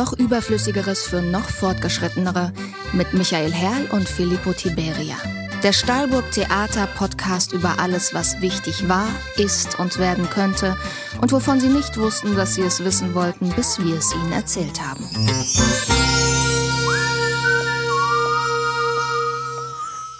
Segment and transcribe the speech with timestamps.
[0.00, 2.54] noch Überflüssigeres für noch Fortgeschrittenere
[2.94, 5.16] mit Michael Herrl und Filippo Tiberia.
[5.62, 10.74] Der Stahlburg Theater Podcast über alles, was wichtig war, ist und werden könnte
[11.20, 14.80] und wovon Sie nicht wussten, dass Sie es wissen wollten, bis wir es Ihnen erzählt
[14.80, 15.04] haben.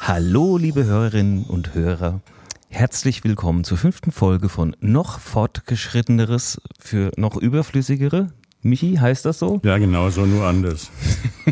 [0.01, 2.21] Hallo, liebe Hörerinnen und Hörer.
[2.69, 8.29] Herzlich willkommen zur fünften Folge von Noch Fortgeschritteneres für noch Überflüssigere.
[8.63, 9.59] Michi, heißt das so?
[9.65, 10.91] Ja, genau so, nur anders.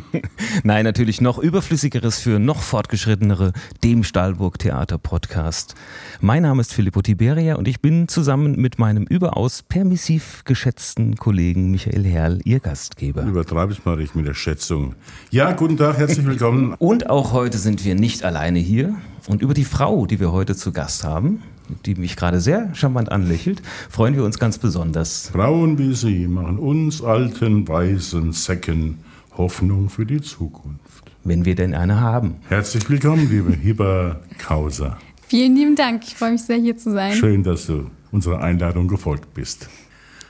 [0.62, 5.74] Nein, natürlich noch Überflüssigeres für noch Fortgeschrittenere, dem Stahlburg Theater Podcast.
[6.20, 11.70] Mein Name ist Filippo Tiberia und ich bin zusammen mit meinem überaus permissiv geschätzten Kollegen
[11.70, 13.22] Michael Herrl, Ihr Gastgeber.
[13.22, 14.94] Übertreibe ich mal nicht mit der Schätzung.
[15.30, 16.74] Ja, guten Tag, herzlich willkommen.
[16.78, 18.94] Und auch heute sind wir nicht alleine hier.
[19.28, 21.42] Und über die Frau, die wir heute zu Gast haben,
[21.86, 25.30] die mich gerade sehr charmant anlächelt, freuen wir uns ganz besonders.
[25.32, 28.98] Frauen wie Sie machen uns alten, weißen Säcken
[29.36, 31.04] Hoffnung für die Zukunft.
[31.24, 32.36] Wenn wir denn eine haben.
[32.48, 34.98] Herzlich willkommen, liebe Hiba Kauser.
[35.26, 36.02] Vielen lieben Dank.
[36.06, 37.12] Ich freue mich sehr, hier zu sein.
[37.12, 39.68] Schön, dass du unserer Einladung gefolgt bist.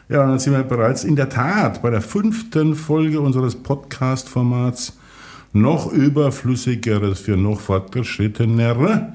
[0.08, 4.98] Ja, dann sind wir bereits in der Tat bei der fünften Folge unseres Podcast-Formats
[5.52, 9.12] noch überflüssigeres für noch fortgeschrittenere.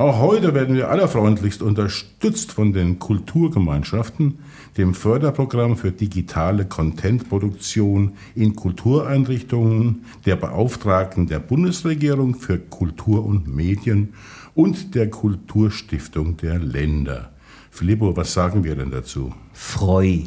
[0.00, 4.38] Auch heute werden wir allerfreundlichst unterstützt von den Kulturgemeinschaften,
[4.78, 14.14] dem Förderprogramm für digitale Contentproduktion in Kultureinrichtungen, der Beauftragten der Bundesregierung für Kultur und Medien
[14.54, 17.32] und der Kulturstiftung der Länder.
[17.70, 19.34] Filippo, was sagen wir denn dazu?
[19.52, 20.20] Freu.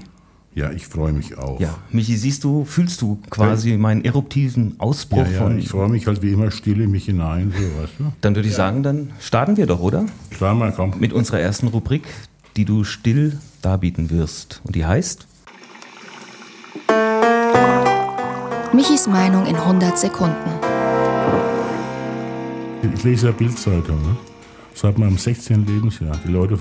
[0.56, 1.60] Ja, ich freue mich auch.
[1.60, 3.78] Ja, Michi, siehst du, fühlst du quasi ja.
[3.78, 5.58] meinen eruptiven Ausbruch ja, ja, von.
[5.58, 8.14] Ich freue mich halt wie immer still in mich hinein, so weißt du.
[8.22, 10.06] Dann würde ich sagen, dann starten wir doch, oder?
[10.30, 10.94] Klar mal, komm.
[11.00, 12.04] Mit unserer ersten Rubrik,
[12.56, 14.62] die du still darbieten wirst.
[14.64, 15.26] Und die heißt?
[18.74, 20.50] Michis Meinung in 100 Sekunden.
[22.94, 24.18] Ich lese ja Bildzeitung, ne?
[24.74, 25.66] seit meinem 16.
[25.66, 26.18] Lebensjahr.
[26.26, 26.58] Die Leute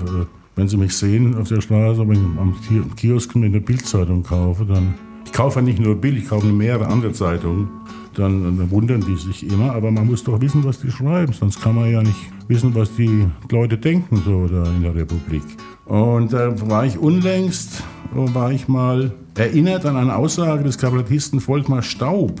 [0.55, 4.65] wenn Sie mich sehen auf der Straße, wenn ich am Kiosk mir eine Bildzeitung kaufe,
[4.65, 4.93] dann.
[5.25, 7.69] Ich kaufe nicht nur Bild, ich kaufe mehrere andere Zeitungen.
[8.13, 11.59] Dann, dann, wundern die sich immer, aber man muss doch wissen, was die schreiben, sonst
[11.59, 15.41] kann man ja nicht wissen, was die Leute denken so da in der Republik.
[15.85, 17.81] Und da äh, war ich unlängst,
[18.11, 22.39] war ich mal erinnert an eine Aussage des Kabarettisten Volkmar Staub,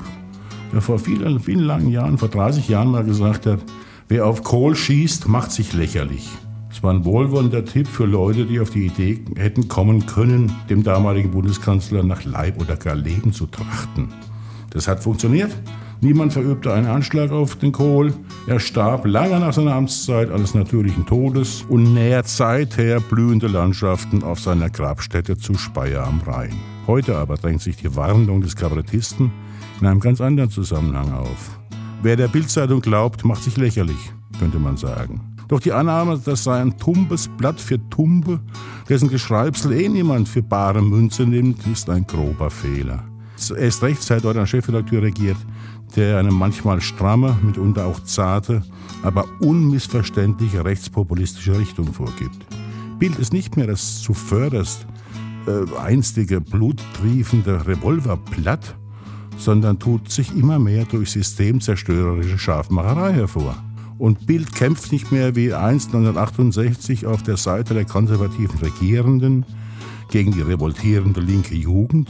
[0.71, 3.59] der vor vielen, vielen langen Jahren, vor 30 Jahren mal gesagt hat,
[4.09, 6.29] wer auf Kohl schießt, macht sich lächerlich.
[6.73, 10.81] Es war ein wohlwollender Tipp für Leute, die auf die Idee hätten kommen können, dem
[10.81, 14.11] damaligen Bundeskanzler nach Leib oder gar Leben zu trachten.
[14.71, 15.51] Das hat funktioniert.
[16.01, 18.11] Niemand verübte einen Anschlag auf den Kohl.
[18.47, 24.39] Er starb lange nach seiner Amtszeit eines natürlichen Todes und nährt seither blühende Landschaften auf
[24.39, 26.55] seiner Grabstätte zu Speyer am Rhein.
[26.87, 29.31] Heute aber drängt sich die Warnung des Kabarettisten
[29.79, 31.59] in einem ganz anderen Zusammenhang auf.
[32.01, 35.32] Wer der Bildzeitung glaubt, macht sich lächerlich, könnte man sagen.
[35.47, 38.39] Doch die Annahme, das sei ein tumbes Blatt für Tumbe,
[38.89, 43.03] dessen Geschreibsel eh niemand für bare Münze nimmt, ist ein grober Fehler.
[43.57, 45.37] Erst recht seit dort ein Chefredakteur regiert,
[45.95, 48.63] der eine manchmal stramme, mitunter auch zarte,
[49.03, 52.45] aber unmissverständliche rechtspopulistische Richtung vorgibt.
[52.99, 54.87] Bild ist nicht mehr das zuvörderst
[55.45, 58.75] äh, einstige bluttriefende Revolverblatt,
[59.37, 63.55] sondern tut sich immer mehr durch systemzerstörerische Schafmacherei hervor.
[64.03, 69.45] Und Bild kämpft nicht mehr wie einst 1968 auf der Seite der konservativen Regierenden
[70.11, 72.09] gegen die revoltierende linke Jugend,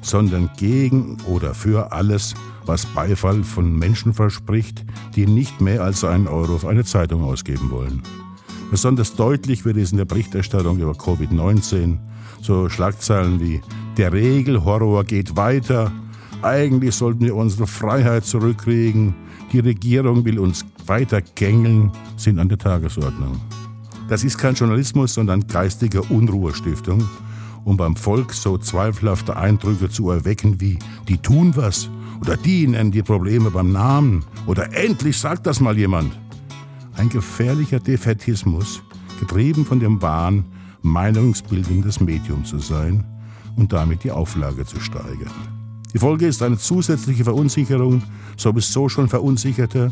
[0.00, 2.34] sondern gegen oder für alles,
[2.66, 4.84] was Beifall von Menschen verspricht,
[5.16, 8.04] die nicht mehr als einen Euro auf eine Zeitung ausgeben wollen.
[8.70, 11.98] Besonders deutlich wird es in der Berichterstattung über Covid-19.
[12.42, 13.60] So Schlagzeilen wie
[13.96, 15.90] Der Regelhorror geht weiter.
[16.42, 19.16] Eigentlich sollten wir unsere Freiheit zurückkriegen.
[19.52, 23.40] Die Regierung will uns weiter gängeln, sind an der Tagesordnung.
[24.08, 27.08] Das ist kein Journalismus, sondern geistige Unruhestiftung,
[27.64, 30.78] um beim Volk so zweifelhafte Eindrücke zu erwecken wie
[31.08, 31.88] die tun was
[32.20, 36.18] oder die nennen die Probleme beim Namen oder endlich sagt das mal jemand.
[36.96, 38.82] Ein gefährlicher Defetismus,
[39.18, 40.44] getrieben von dem Wahn,
[40.82, 43.04] meinungsbildendes Medium zu sein
[43.56, 45.32] und damit die Auflage zu steigern.
[45.92, 48.02] Die Folge ist eine zusätzliche Verunsicherung
[48.36, 49.90] sowieso schon Verunsicherte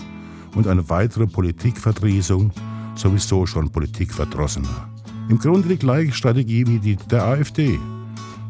[0.55, 2.51] und eine weitere Politikverdriesung
[2.95, 4.89] sowieso schon Politikverdrossener.
[5.29, 7.79] Im Grunde die gleiche Strategie wie die der AfD.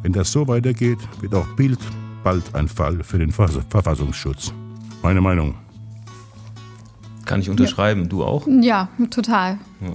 [0.03, 1.79] Wenn das so weitergeht, wird auch Bild
[2.25, 4.53] bald ein Fall für den Verfassungsschutz.
[5.03, 5.55] Meine Meinung.
[7.25, 8.03] Kann ich unterschreiben.
[8.03, 8.09] Ja.
[8.09, 8.47] Du auch?
[8.49, 9.59] Ja, total.
[9.81, 9.93] Ja.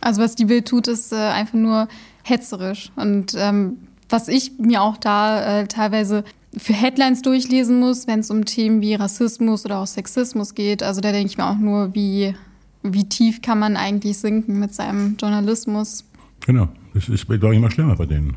[0.00, 1.88] Also was die Bild tut, ist äh, einfach nur
[2.22, 2.90] hetzerisch.
[2.96, 3.78] Und ähm,
[4.08, 6.24] was ich mir auch da äh, teilweise
[6.56, 10.82] für Headlines durchlesen muss, wenn es um Themen wie Rassismus oder auch Sexismus geht.
[10.82, 12.34] Also da denke ich mir auch nur, wie,
[12.82, 16.04] wie tief kann man eigentlich sinken mit seinem Journalismus.
[16.46, 18.36] Genau, das ist, wird immer schlimmer bei denen.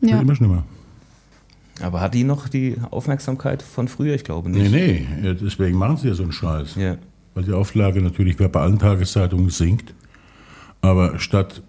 [0.00, 0.16] Das Ja.
[0.16, 0.64] wird immer schlimmer.
[1.80, 4.14] Aber hat die noch die Aufmerksamkeit von früher?
[4.14, 4.70] Ich glaube nicht.
[4.70, 6.76] Nee, nee, deswegen machen sie ja so einen Scheiß.
[6.76, 6.96] Ja.
[7.34, 9.92] Weil die Auflage natürlich bei allen Tageszeitungen sinkt.
[10.82, 11.62] Aber statt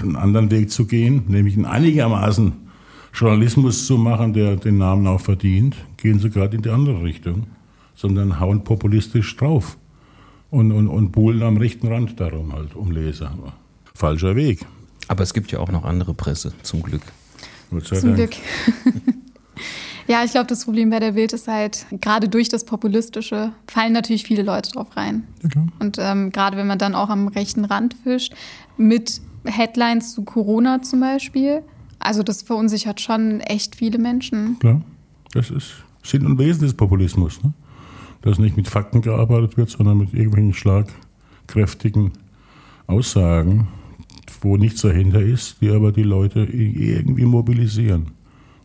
[0.00, 2.52] einen anderen Weg zu gehen, nämlich einen einigermaßen
[3.12, 7.46] Journalismus zu machen, der den Namen auch verdient, gehen sie gerade in die andere Richtung,
[7.94, 9.76] sondern hauen populistisch drauf
[10.50, 13.32] und, und, und buhlen am rechten Rand darum halt um Leser.
[13.94, 14.64] Falscher Weg.
[15.08, 17.02] Aber es gibt ja auch noch andere Presse, zum Glück.
[17.82, 18.16] Zum Dank.
[18.16, 18.36] Glück.
[20.06, 23.92] ja, ich glaube, das Problem bei der Bild ist halt, gerade durch das Populistische fallen
[23.92, 25.26] natürlich viele Leute drauf rein.
[25.48, 25.66] Klar.
[25.80, 28.34] Und ähm, gerade wenn man dann auch am rechten Rand fischt,
[28.76, 31.62] mit Headlines zu Corona zum Beispiel,
[31.98, 34.58] also das verunsichert schon echt viele Menschen.
[34.58, 34.82] Klar,
[35.32, 37.42] das ist Sinn und Wesen des Populismus.
[37.42, 37.52] Ne?
[38.22, 42.12] Dass nicht mit Fakten gearbeitet wird, sondern mit irgendwelchen schlagkräftigen
[42.86, 43.68] Aussagen,
[44.40, 48.12] wo nichts dahinter ist, die aber die Leute irgendwie mobilisieren.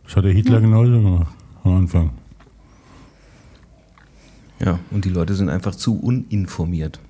[0.04, 1.34] Das hat der Hitler genauso gemacht
[1.64, 2.10] am Anfang.
[4.60, 7.00] Ja, und die Leute sind einfach zu uninformiert.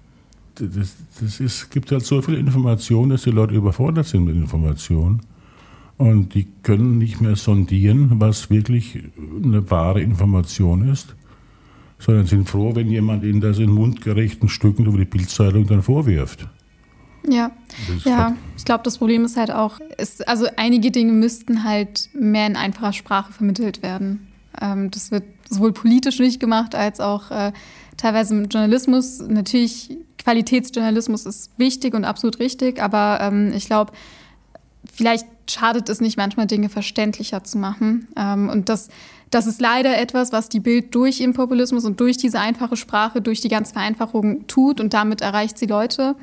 [0.57, 5.21] Das, das ist, gibt halt so viel Information, dass die Leute überfordert sind mit Informationen.
[5.97, 8.99] Und die können nicht mehr sondieren, was wirklich
[9.43, 11.15] eine wahre Information ist,
[11.99, 16.49] sondern sind froh, wenn jemand ihnen das in mundgerechten Stücken über die Bildzeitung dann vorwirft.
[17.29, 17.53] Ja,
[17.97, 18.37] ist ja.
[18.57, 22.57] Ich glaube, das Problem ist halt auch, es, also einige Dinge müssten halt mehr in
[22.57, 24.27] einfacher Sprache vermittelt werden.
[24.61, 27.53] Ähm, das wird sowohl politisch nicht gemacht als auch äh,
[27.97, 29.21] teilweise im Journalismus.
[29.21, 33.93] Natürlich, Qualitätsjournalismus ist wichtig und absolut richtig, aber ähm, ich glaube,
[34.95, 38.09] vielleicht schadet es nicht manchmal Dinge verständlicher zu machen.
[38.17, 38.89] Ähm, und das,
[39.31, 43.21] das ist leider etwas, was die Bild durch ihren Populismus und durch diese einfache Sprache,
[43.21, 46.17] durch die ganze Vereinfachung tut und damit erreicht sie Leute.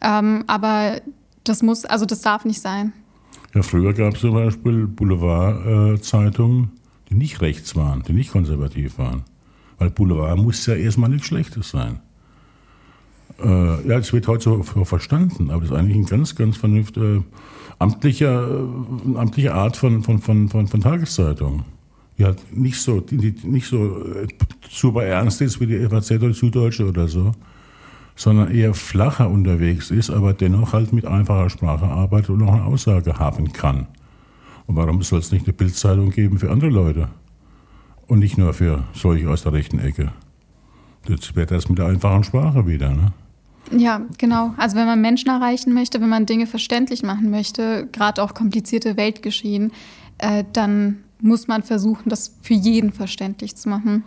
[0.00, 1.00] Ähm, aber
[1.44, 2.92] das muss, also das darf nicht sein.
[3.54, 6.72] Ja, früher gab es zum Beispiel Boulevardzeitungen,
[7.08, 9.24] die nicht rechts waren, die nicht konservativ waren.
[9.78, 12.00] Weil Boulevard muss ja erstmal nichts Schlechtes sein.
[13.42, 17.22] Äh, ja, das wird heute so, verstanden, aber das ist eigentlich ein ganz, ganz vernünftiger,
[17.78, 21.64] amtlicher, äh, amtliche Art von, von, von, von, von Tageszeitung.
[22.18, 24.26] Die halt nicht so, die, nicht so äh,
[24.70, 27.32] super ernst ist wie die FAZ oder Süddeutsche oder so,
[28.14, 32.64] sondern eher flacher unterwegs ist, aber dennoch halt mit einfacher Sprache arbeitet und auch eine
[32.64, 33.86] Aussage haben kann.
[34.66, 37.08] Und warum soll es nicht eine Bildzeitung geben für andere Leute?
[38.06, 40.12] Und nicht nur für solche aus der rechten Ecke.
[41.08, 42.90] Jetzt wird das mit der einfachen Sprache wieder.
[42.90, 43.12] Ne?
[43.70, 44.54] Ja, genau.
[44.56, 48.96] Also wenn man Menschen erreichen möchte, wenn man Dinge verständlich machen möchte, gerade auch komplizierte
[48.96, 49.72] Weltgeschehen,
[50.18, 54.04] äh, dann muss man versuchen, das für jeden verständlich zu machen.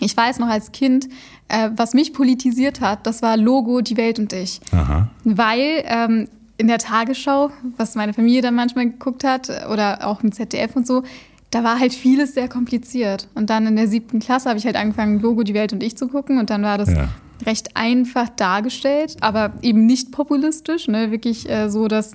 [0.00, 1.08] Ich weiß noch als Kind,
[1.48, 4.60] äh, was mich politisiert hat, das war Logo, die Welt und ich.
[4.72, 5.08] Aha.
[5.24, 10.32] Weil ähm, in der Tagesschau, was meine Familie dann manchmal geguckt hat, oder auch im
[10.32, 11.02] ZDF und so,
[11.50, 13.28] da war halt vieles sehr kompliziert.
[13.34, 15.96] Und dann in der siebten Klasse habe ich halt angefangen, Logo, die Welt und ich
[15.96, 16.38] zu gucken.
[16.38, 17.08] Und dann war das Ja.
[17.44, 21.10] Recht einfach dargestellt, aber eben nicht populistisch, ne?
[21.10, 22.12] wirklich äh, so, dass,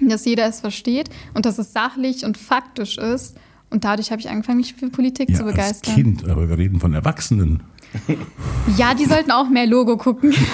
[0.00, 3.36] dass jeder es versteht und dass es sachlich und faktisch ist.
[3.70, 5.94] Und dadurch habe ich angefangen, mich für Politik Ja, zu als begeistern.
[5.94, 7.62] Kind, aber wir reden von Erwachsenen.
[8.76, 10.34] Ja, die sollten auch mehr Logo gucken.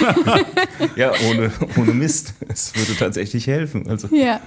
[0.96, 2.34] Ja, ohne, ohne Mist.
[2.48, 3.88] Es würde tatsächlich helfen.
[3.88, 4.40] Also ja.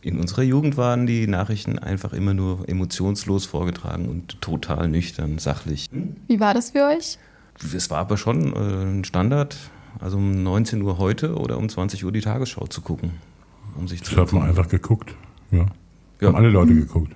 [0.00, 5.88] in unserer Jugend waren die Nachrichten einfach immer nur emotionslos vorgetragen und total nüchtern, sachlich.
[6.28, 7.18] Wie war das für euch?
[7.74, 9.56] Es war aber schon äh, ein Standard,
[10.00, 13.12] also um 19 Uhr heute oder um 20 Uhr die Tagesschau zu gucken,
[13.76, 15.14] um sich Das zu hat man einfach geguckt.
[15.50, 15.66] Ja.
[16.20, 16.28] Ja.
[16.28, 17.12] Haben alle Leute geguckt.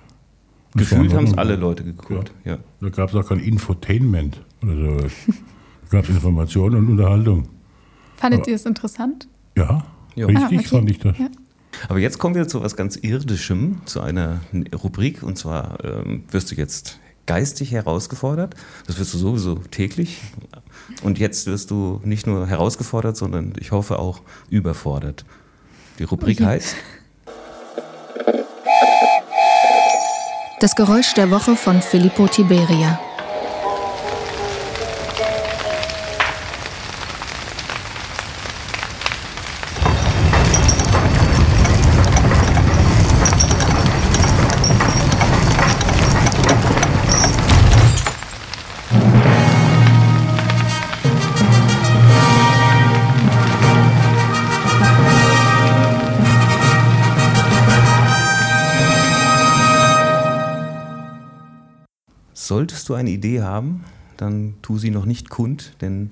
[0.75, 2.31] Das Gefühlt haben es alle Leute geguckt.
[2.45, 2.57] Ja.
[2.81, 4.97] Da gab es auch kein Infotainment oder so.
[4.97, 7.47] Da gab es Information und Unterhaltung.
[8.15, 9.27] Fandet Aber- ihr es interessant?
[9.57, 9.85] Ja,
[10.15, 10.25] Ja.
[10.25, 10.63] richtig Ah, okay.
[10.67, 11.17] fand ich das.
[11.19, 11.27] Ja.
[11.89, 14.41] Aber jetzt kommen wir zu was ganz Irdischem, zu einer
[14.83, 15.21] Rubrik.
[15.23, 18.55] Und zwar ähm, wirst du jetzt geistig herausgefordert.
[18.87, 20.21] Das wirst du sowieso täglich.
[21.03, 25.25] Und jetzt wirst du nicht nur herausgefordert, sondern ich hoffe auch überfordert.
[25.99, 26.45] Die Rubrik Okay.
[26.45, 26.75] heißt
[30.59, 32.99] Das Geräusch der Woche von Filippo Tiberia.
[62.53, 63.83] Solltest du eine Idee haben,
[64.15, 66.11] dann tu sie noch nicht kund, denn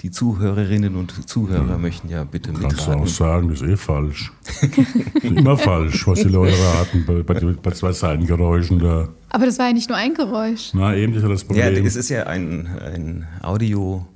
[0.00, 1.76] die Zuhörerinnen und Zuhörer ja.
[1.76, 2.74] möchten ja bitte mitraten.
[2.74, 4.32] Kannst du auch sagen, das ist eh falsch.
[4.62, 9.10] das ist immer falsch, was die Leute raten bei, bei, bei zwei Seitengeräuschen da.
[9.28, 10.70] Aber das war ja nicht nur ein Geräusch.
[10.72, 11.74] Na, eben, das ist ja das Problem.
[11.74, 14.06] Ja, es ist ja ein, ein Audio,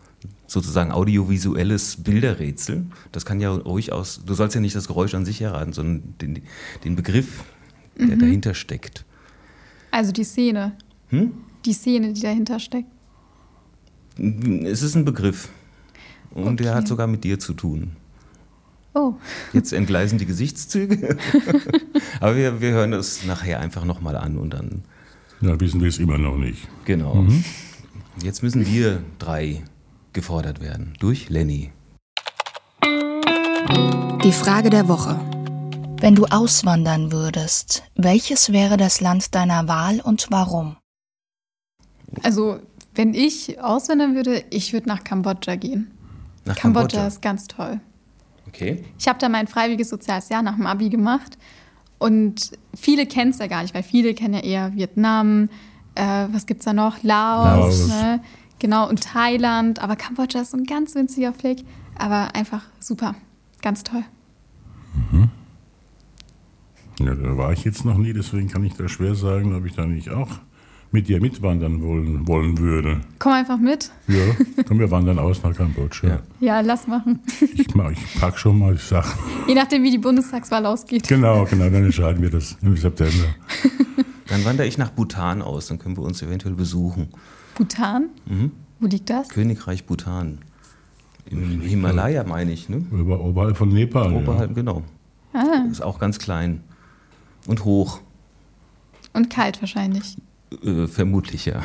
[0.47, 2.87] sozusagen audiovisuelles Bilderrätsel.
[3.13, 6.15] Das kann ja ruhig aus, du sollst ja nicht das Geräusch an sich erraten, sondern
[6.23, 6.41] den,
[6.83, 7.45] den Begriff,
[7.99, 8.21] der mhm.
[8.21, 9.05] dahinter steckt.
[9.91, 10.73] Also die Szene.
[11.11, 11.33] Hm?
[11.69, 12.89] Die Szene, die dahinter steckt.
[14.17, 15.51] Es ist ein Begriff.
[16.31, 16.63] Und okay.
[16.63, 17.93] der hat sogar mit dir zu tun.
[18.95, 19.13] Oh.
[19.53, 21.19] Jetzt entgleisen die Gesichtszüge.
[22.21, 24.83] Aber wir, wir hören das nachher einfach nochmal an und dann.
[25.43, 26.67] Ja, wissen wir es immer noch nicht.
[26.87, 27.17] Genau.
[27.17, 27.45] Mhm.
[28.23, 29.63] Jetzt müssen wir drei
[30.15, 30.95] gefordert werden.
[31.01, 31.71] Durch Lenny.
[34.25, 35.21] Die Frage der Woche.
[36.01, 40.79] Wenn du auswandern würdest, welches wäre das Land deiner Wahl und warum?
[42.23, 42.59] Also,
[42.95, 45.91] wenn ich auswandern würde, ich würde nach Kambodscha gehen.
[46.45, 47.81] Nach Kambodscha, Kambodscha ist ganz toll.
[48.49, 48.83] Okay.
[48.99, 51.37] Ich habe da mein freiwilliges soziales Jahr nach dem Abi gemacht
[51.99, 55.51] und viele kennen es ja gar nicht, weil viele kennen ja eher Vietnam,
[55.95, 57.03] äh, was gibt es da noch?
[57.03, 57.89] Laos, Laos.
[57.89, 58.21] Ne?
[58.59, 59.81] genau, und Thailand.
[59.81, 61.59] Aber Kambodscha ist so ein ganz winziger Fleck,
[61.97, 63.15] aber einfach super,
[63.63, 64.05] ganz toll.
[65.11, 65.31] Mhm.
[67.01, 69.75] Ja, da war ich jetzt noch nie, deswegen kann ich da schwer sagen, ob ich
[69.75, 70.41] da nicht auch
[70.91, 73.01] mit dir mitwandern wollen, wollen würde.
[73.19, 73.91] Komm einfach mit.
[74.07, 74.23] Ja,
[74.67, 76.09] komm, wir wandern aus nach Kambodscha.
[76.09, 77.21] Ja, ja lass machen.
[77.41, 79.19] Ich, ich pack schon mal die Sachen.
[79.47, 81.07] Je nachdem, wie die Bundestagswahl ausgeht.
[81.09, 83.25] Genau, genau, dann entscheiden wir das im September.
[84.29, 87.09] Dann wandere ich nach Bhutan aus, dann können wir uns eventuell besuchen.
[87.55, 88.11] Bhutan?
[88.27, 88.53] Mhm.
[88.79, 89.31] Wo liegt das?
[89.31, 90.41] Königreich Bhutan.
[91.31, 92.69] Im Himalaya, meine ich.
[92.69, 92.85] Ne?
[92.91, 94.13] Über, oberhalb von Nepal.
[94.13, 94.55] Oberhalb, ja.
[94.55, 94.83] genau.
[95.33, 95.65] Ah.
[95.71, 96.63] Ist auch ganz klein.
[97.47, 98.01] Und hoch.
[99.15, 100.17] Und kalt wahrscheinlich.
[100.65, 101.65] Äh, vermutlich, ja.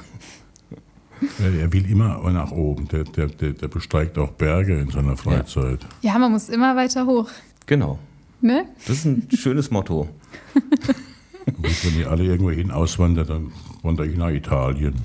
[1.39, 2.87] Er will immer nach oben.
[2.89, 5.79] Der, der, der, der besteigt auch Berge in seiner Freizeit.
[6.01, 6.13] Ja.
[6.13, 7.29] ja, man muss immer weiter hoch.
[7.65, 7.99] Genau.
[8.41, 8.65] Ne?
[8.85, 10.09] Das ist ein schönes Motto.
[11.45, 13.51] Und wenn ihr alle irgendwo hin auswandert, dann
[13.83, 14.95] wandere ich nach Italien.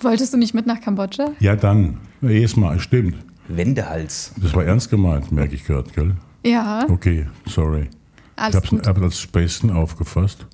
[0.00, 1.32] Wolltest du nicht mit nach Kambodscha?
[1.38, 1.98] Ja, dann.
[2.22, 3.16] Erstmal, stimmt.
[3.48, 4.32] Wendehals.
[4.40, 6.16] Das war ernst gemeint, merke ich gerade, gell?
[6.44, 6.86] Ja.
[6.88, 7.88] Okay, sorry.
[8.36, 10.46] Alles ich habe es als Späßchen aufgefasst.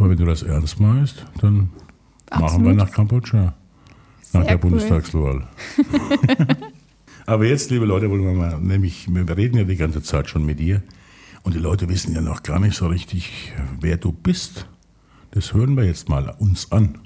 [0.00, 1.68] Aber wenn du das ernst meinst, dann
[2.30, 2.52] Absolut.
[2.52, 3.54] machen wir nach Kambodscha.
[4.22, 4.70] Sehr nach der cool.
[4.70, 5.46] Bundestagswahl.
[7.26, 10.46] Aber jetzt, liebe Leute, wollen wir mal, nämlich, wir reden ja die ganze Zeit schon
[10.46, 10.82] mit dir.
[11.42, 14.66] Und die Leute wissen ja noch gar nicht so richtig, wer du bist.
[15.32, 16.98] Das hören wir jetzt mal uns an.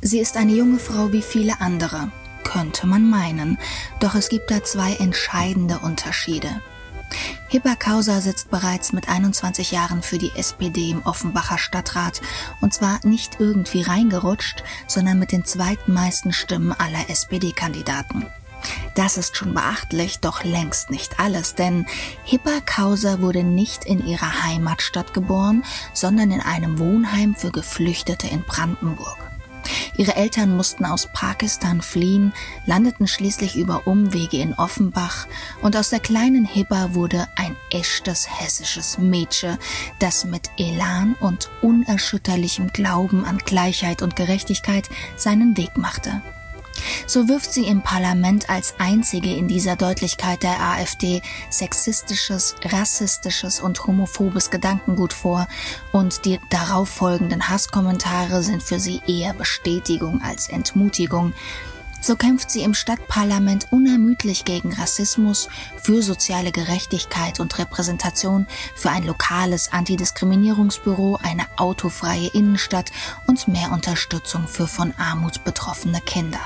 [0.00, 2.10] Sie ist eine junge Frau wie viele andere,
[2.42, 3.58] könnte man meinen.
[4.00, 6.48] Doch es gibt da zwei entscheidende Unterschiede.
[7.48, 12.20] Hippa Kauser sitzt bereits mit 21 Jahren für die SPD im Offenbacher Stadtrat
[12.60, 18.26] und zwar nicht irgendwie reingerutscht, sondern mit den zweitmeisten Stimmen aller SPD-Kandidaten.
[18.94, 21.86] Das ist schon beachtlich, doch längst nicht alles, denn
[22.24, 25.64] Hippa Kauser wurde nicht in ihrer Heimatstadt geboren,
[25.94, 29.29] sondern in einem Wohnheim für Geflüchtete in Brandenburg.
[29.96, 32.32] Ihre Eltern mussten aus Pakistan fliehen,
[32.66, 35.26] landeten schließlich über Umwege in Offenbach
[35.62, 39.58] und aus der kleinen Hibba wurde ein echtes hessisches Mädchen,
[39.98, 46.22] das mit Elan und unerschütterlichem Glauben an Gleichheit und Gerechtigkeit seinen Weg machte.
[47.06, 53.86] So wirft sie im Parlament als einzige in dieser Deutlichkeit der AfD sexistisches, rassistisches und
[53.86, 55.48] homophobes Gedankengut vor
[55.92, 61.32] und die darauf folgenden Hasskommentare sind für sie eher Bestätigung als Entmutigung.
[62.02, 65.48] So kämpft sie im Stadtparlament unermüdlich gegen Rassismus,
[65.82, 72.90] für soziale Gerechtigkeit und Repräsentation, für ein lokales Antidiskriminierungsbüro, eine autofreie Innenstadt
[73.26, 76.40] und mehr Unterstützung für von Armut betroffene Kinder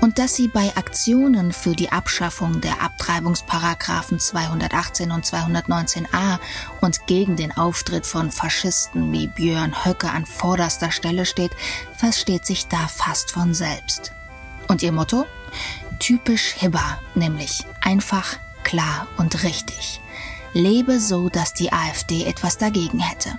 [0.00, 6.38] und dass sie bei Aktionen für die Abschaffung der Abtreibungsparagraphen 218 und 219a
[6.80, 11.52] und gegen den Auftritt von Faschisten wie Björn Höcke an vorderster Stelle steht,
[11.96, 14.12] versteht sich da fast von selbst.
[14.68, 15.26] Und ihr Motto?
[15.98, 20.00] Typisch Hibber, nämlich einfach, klar und richtig.
[20.52, 23.38] Lebe so, dass die AfD etwas dagegen hätte.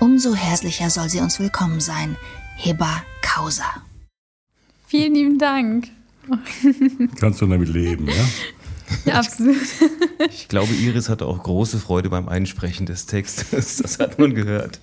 [0.00, 2.16] Umso herzlicher soll sie uns willkommen sein.
[2.56, 3.87] Hibber Kauser.
[4.88, 5.88] Vielen lieben Dank.
[7.20, 8.24] Kannst du damit leben, ja?
[9.04, 9.56] Ja, absolut.
[10.30, 13.76] Ich glaube, Iris hatte auch große Freude beim Einsprechen des Textes.
[13.76, 14.80] Das hat man gehört.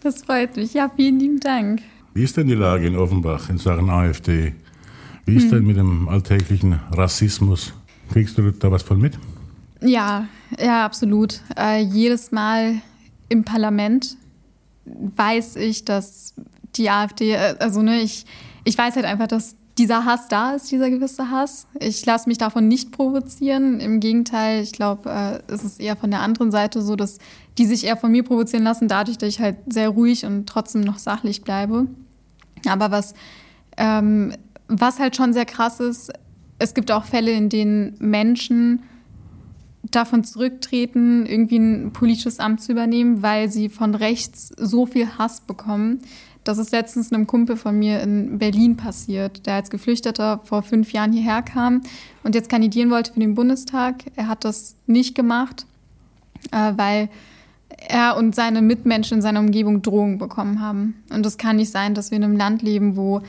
[0.00, 0.72] Das freut mich.
[0.72, 1.82] Ja, vielen lieben Dank.
[2.14, 4.54] Wie ist denn die Lage in Offenbach in Sachen AfD?
[5.26, 5.50] Wie ist hm.
[5.50, 7.74] denn mit dem alltäglichen Rassismus?
[8.10, 9.18] Kriegst du da was von mit?
[9.82, 10.26] Ja,
[10.58, 11.42] ja, absolut.
[11.56, 12.80] Äh, jedes Mal
[13.28, 14.16] im Parlament
[14.86, 16.34] weiß ich, dass
[16.76, 18.26] die AfD, äh, also ne, ich,
[18.64, 21.66] ich weiß halt einfach, dass dieser Hass da ist, dieser gewisse Hass.
[21.78, 23.80] Ich lasse mich davon nicht provozieren.
[23.80, 27.18] Im Gegenteil, ich glaube, äh, es ist eher von der anderen Seite so, dass
[27.56, 30.82] die sich eher von mir provozieren lassen, dadurch, dass ich halt sehr ruhig und trotzdem
[30.82, 31.86] noch sachlich bleibe.
[32.68, 33.14] Aber was,
[33.76, 34.34] ähm,
[34.68, 36.12] was halt schon sehr krass ist,
[36.58, 38.82] es gibt auch Fälle, in denen Menschen
[39.90, 45.40] davon zurücktreten, irgendwie ein politisches Amt zu übernehmen, weil sie von rechts so viel Hass
[45.40, 46.00] bekommen.
[46.44, 50.92] Das ist letztens einem Kumpel von mir in Berlin passiert, der als Geflüchteter vor fünf
[50.92, 51.82] Jahren hierher kam
[52.22, 54.04] und jetzt kandidieren wollte für den Bundestag.
[54.16, 55.66] Er hat das nicht gemacht,
[56.50, 57.10] äh, weil
[57.88, 61.02] er und seine Mitmenschen in seiner Umgebung Drohungen bekommen haben.
[61.12, 63.22] Und es kann nicht sein, dass wir in einem Land leben, wo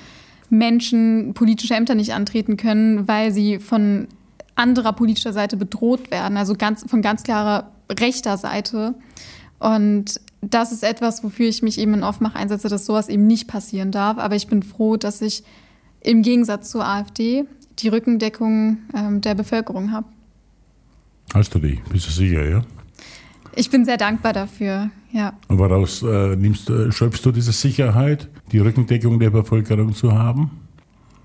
[0.49, 4.07] Menschen politische Ämter nicht antreten können, weil sie von
[4.55, 8.95] anderer politischer Seite bedroht werden, also ganz, von ganz klarer rechter Seite.
[9.59, 13.47] Und das ist etwas, wofür ich mich eben in Offenbach einsetze, dass sowas eben nicht
[13.47, 14.17] passieren darf.
[14.17, 15.43] Aber ich bin froh, dass ich
[16.01, 17.45] im Gegensatz zur AfD
[17.79, 20.07] die Rückendeckung ähm, der Bevölkerung habe.
[21.33, 21.79] Hast du die?
[21.91, 22.61] Bist du sicher, ja?
[23.55, 25.33] Ich bin sehr dankbar dafür, ja.
[25.47, 30.51] Und woraus äh, nimmst, äh, schöpfst du diese Sicherheit, die Rückendeckung der Bevölkerung zu haben?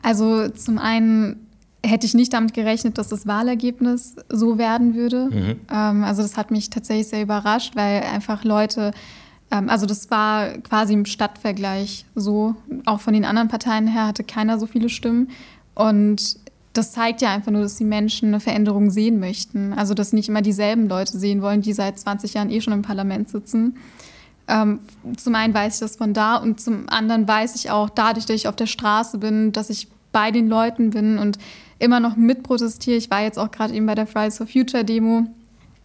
[0.02, 1.45] Also zum einen
[1.85, 5.28] hätte ich nicht damit gerechnet, dass das Wahlergebnis so werden würde.
[5.30, 5.61] Mhm.
[5.71, 8.92] Ähm, also das hat mich tatsächlich sehr überrascht, weil einfach Leute,
[9.50, 14.25] ähm, also das war quasi im Stadtvergleich so, auch von den anderen Parteien her hatte
[14.25, 15.30] keiner so viele Stimmen.
[15.75, 16.38] Und
[16.73, 19.73] das zeigt ja einfach nur, dass die Menschen eine Veränderung sehen möchten.
[19.73, 22.83] Also dass nicht immer dieselben Leute sehen wollen, die seit 20 Jahren eh schon im
[22.83, 23.76] Parlament sitzen.
[24.49, 24.80] Ähm,
[25.16, 28.37] zum einen weiß ich das von da und zum anderen weiß ich auch dadurch, dass
[28.37, 31.38] ich auf der Straße bin, dass ich bei den Leuten bin und
[31.78, 32.97] immer noch mitprotestiere.
[32.97, 35.26] Ich war jetzt auch gerade eben bei der Fridays for Future Demo.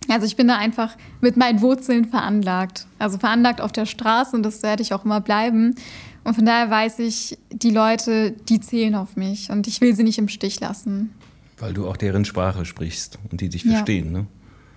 [0.08, 2.88] Also ich bin da einfach mit meinen Wurzeln veranlagt.
[3.00, 5.76] Also veranlagt auf der Straße und das werde ich auch immer bleiben.
[6.24, 10.04] Und von daher weiß ich, die Leute, die zählen auf mich und ich will sie
[10.04, 11.12] nicht im Stich lassen.
[11.60, 14.20] Weil du auch deren Sprache sprichst und die dich verstehen, ja.
[14.20, 14.28] ne?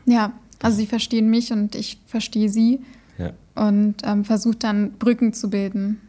[0.06, 2.80] Ja, also sie verstehen mich und ich verstehe sie
[3.18, 3.32] ja.
[3.54, 6.00] und ähm, versuche dann Brücken zu bilden.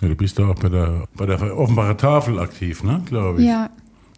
[0.00, 3.46] Ja, du bist ja auch bei der, bei der Offenbarer Tafel aktiv, ne, glaube ich.
[3.46, 3.70] Ja,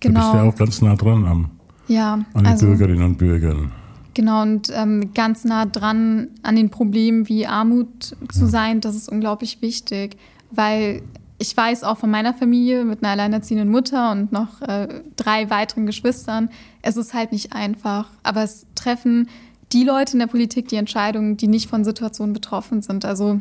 [0.07, 0.21] Genau.
[0.21, 1.51] Da bist ja auch ganz nah dran am,
[1.89, 3.73] ja, an den also, Bürgerinnen und Bürgern.
[4.15, 9.11] Genau, und ähm, ganz nah dran an den Problemen wie Armut zu sein, das ist
[9.11, 10.17] unglaublich wichtig,
[10.51, 11.03] weil
[11.39, 15.85] ich weiß auch von meiner Familie mit einer alleinerziehenden Mutter und noch äh, drei weiteren
[15.85, 16.49] Geschwistern,
[16.81, 19.29] es ist halt nicht einfach, aber es treffen
[19.73, 23.05] die Leute in der Politik die Entscheidungen, die nicht von Situationen betroffen sind.
[23.05, 23.41] Also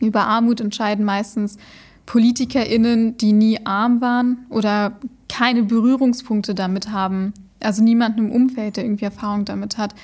[0.00, 1.58] über Armut entscheiden meistens
[2.10, 7.32] PolitikerInnen, die nie arm waren oder keine Berührungspunkte damit haben.
[7.60, 9.94] Also niemanden im Umfeld, der irgendwie Erfahrung damit hat.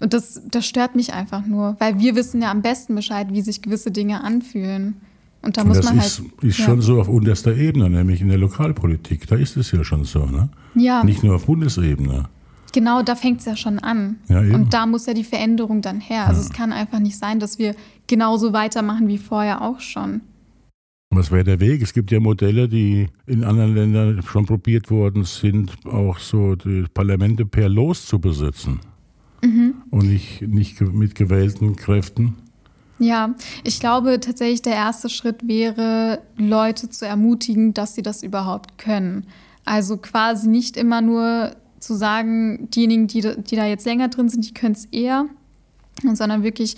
[0.00, 3.42] Und das, das stört mich einfach nur, weil wir wissen ja am besten Bescheid, wie
[3.42, 4.94] sich gewisse Dinge anfühlen.
[5.42, 6.44] Und da Und muss das man ist, halt.
[6.44, 6.64] ist ja.
[6.64, 9.26] schon so auf unterster Ebene, nämlich in der Lokalpolitik.
[9.26, 10.48] Da ist es ja schon so, ne?
[10.74, 11.04] Ja.
[11.04, 12.24] Nicht nur auf Bundesebene.
[12.72, 14.16] Genau, da fängt es ja schon an.
[14.28, 16.26] Ja, Und da muss ja die Veränderung dann her.
[16.26, 16.46] Also ja.
[16.46, 17.74] es kann einfach nicht sein, dass wir
[18.06, 20.22] genauso weitermachen wie vorher auch schon.
[21.16, 21.82] Was wäre der Weg?
[21.82, 26.84] Es gibt ja Modelle, die in anderen Ländern schon probiert worden sind, auch so die
[26.92, 28.80] Parlamente per Los zu besitzen.
[29.42, 29.74] Mhm.
[29.90, 32.34] Und nicht, nicht mit gewählten Kräften.
[32.98, 38.78] Ja, ich glaube tatsächlich, der erste Schritt wäre, Leute zu ermutigen, dass sie das überhaupt
[38.78, 39.26] können.
[39.64, 44.46] Also quasi nicht immer nur zu sagen, diejenigen, die, die da jetzt länger drin sind,
[44.48, 45.26] die können es eher,
[46.02, 46.76] sondern wirklich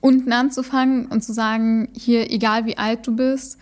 [0.00, 3.58] unten anzufangen und zu sagen, hier, egal wie alt du bist,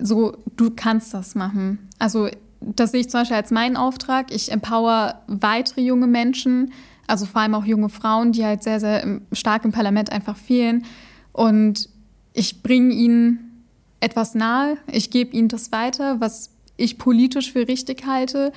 [0.00, 1.78] so, du kannst das machen.
[1.98, 2.28] Also,
[2.60, 4.34] das sehe ich zum Beispiel als meinen Auftrag.
[4.34, 6.72] Ich empower weitere junge Menschen,
[7.06, 10.84] also vor allem auch junge Frauen, die halt sehr, sehr stark im Parlament einfach fehlen.
[11.32, 11.88] Und
[12.32, 13.64] ich bringe ihnen
[14.00, 18.52] etwas nahe, ich gebe ihnen das weiter, was ich politisch für richtig halte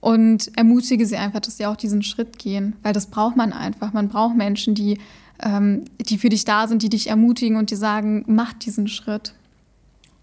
[0.00, 3.92] und ermutige sie einfach, dass sie auch diesen Schritt gehen, weil das braucht man einfach.
[3.92, 4.98] Man braucht Menschen, die
[5.42, 9.34] ähm, die für dich da sind, die dich ermutigen und dir sagen, mach diesen Schritt.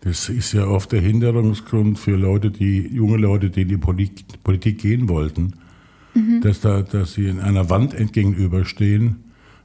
[0.02, 4.26] Das ist ja oft der Hinderungsgrund für Leute, die, junge Leute, die in die Politik,
[4.44, 5.54] Politik gehen wollten,
[6.14, 6.42] mhm.
[6.42, 9.16] dass, da, dass sie in einer Wand entgegenüberstehen.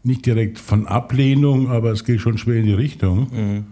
[0.03, 3.29] Nicht direkt von Ablehnung, aber es geht schon schwer in die Richtung.
[3.31, 3.65] Mhm.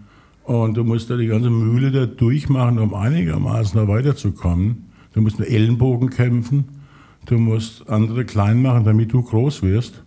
[0.43, 4.89] Und du musst da die ganze Mühle da durchmachen, um einigermaßen da weiterzukommen.
[5.13, 6.65] Du musst mit Ellenbogen kämpfen.
[7.25, 10.03] Du musst andere klein machen, damit du groß wirst.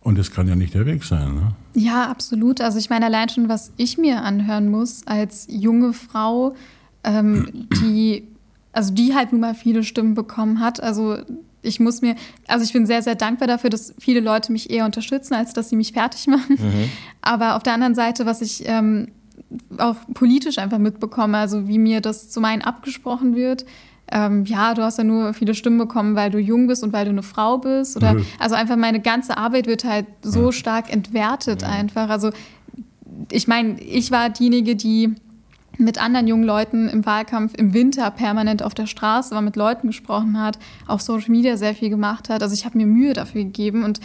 [0.00, 1.34] Und das kann ja nicht der Weg sein.
[1.34, 1.52] Ne?
[1.74, 2.60] Ja, absolut.
[2.60, 6.54] Also ich meine allein schon, was ich mir anhören muss als junge Frau,
[7.04, 8.26] ähm, die,
[8.72, 10.82] also die halt nun mal viele Stimmen bekommen hat.
[10.82, 11.18] Also
[11.62, 12.14] ich muss mir,
[12.46, 15.68] also ich bin sehr, sehr dankbar dafür, dass viele Leute mich eher unterstützen, als dass
[15.68, 16.56] sie mich fertig machen.
[16.58, 16.90] Mhm.
[17.20, 19.08] Aber auf der anderen Seite, was ich ähm,
[19.78, 23.64] auch politisch einfach mitbekomme, also wie mir das zu meinen abgesprochen wird,
[24.12, 27.04] ähm, ja, du hast ja nur viele Stimmen bekommen, weil du jung bist und weil
[27.04, 27.96] du eine Frau bist.
[27.96, 28.24] Oder mhm.
[28.38, 30.52] also einfach meine ganze Arbeit wird halt so ja.
[30.52, 31.68] stark entwertet ja.
[31.68, 32.08] einfach.
[32.08, 32.30] Also
[33.30, 35.14] ich meine, ich war diejenige, die
[35.76, 39.88] mit anderen jungen Leuten im Wahlkampf im Winter permanent auf der Straße war, mit Leuten
[39.88, 42.42] gesprochen hat, auf Social Media sehr viel gemacht hat.
[42.42, 44.00] Also ich habe mir Mühe dafür gegeben und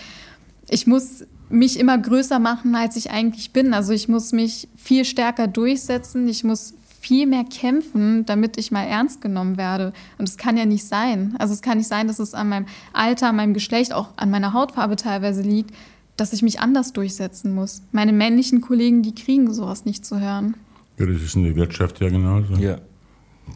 [0.69, 3.73] ich muss mich immer größer machen, als ich eigentlich bin.
[3.73, 6.27] Also ich muss mich viel stärker durchsetzen.
[6.27, 9.91] Ich muss viel mehr kämpfen, damit ich mal ernst genommen werde.
[10.17, 11.35] Und es kann ja nicht sein.
[11.37, 14.31] Also es kann nicht sein, dass es an meinem Alter, an meinem Geschlecht, auch an
[14.31, 15.71] meiner Hautfarbe teilweise liegt,
[16.15, 17.81] dass ich mich anders durchsetzen muss.
[17.91, 20.55] Meine männlichen Kollegen, die kriegen sowas nicht zu hören.
[20.97, 22.53] Ja, das ist in der Wirtschaft ja genauso.
[22.53, 22.77] Ja.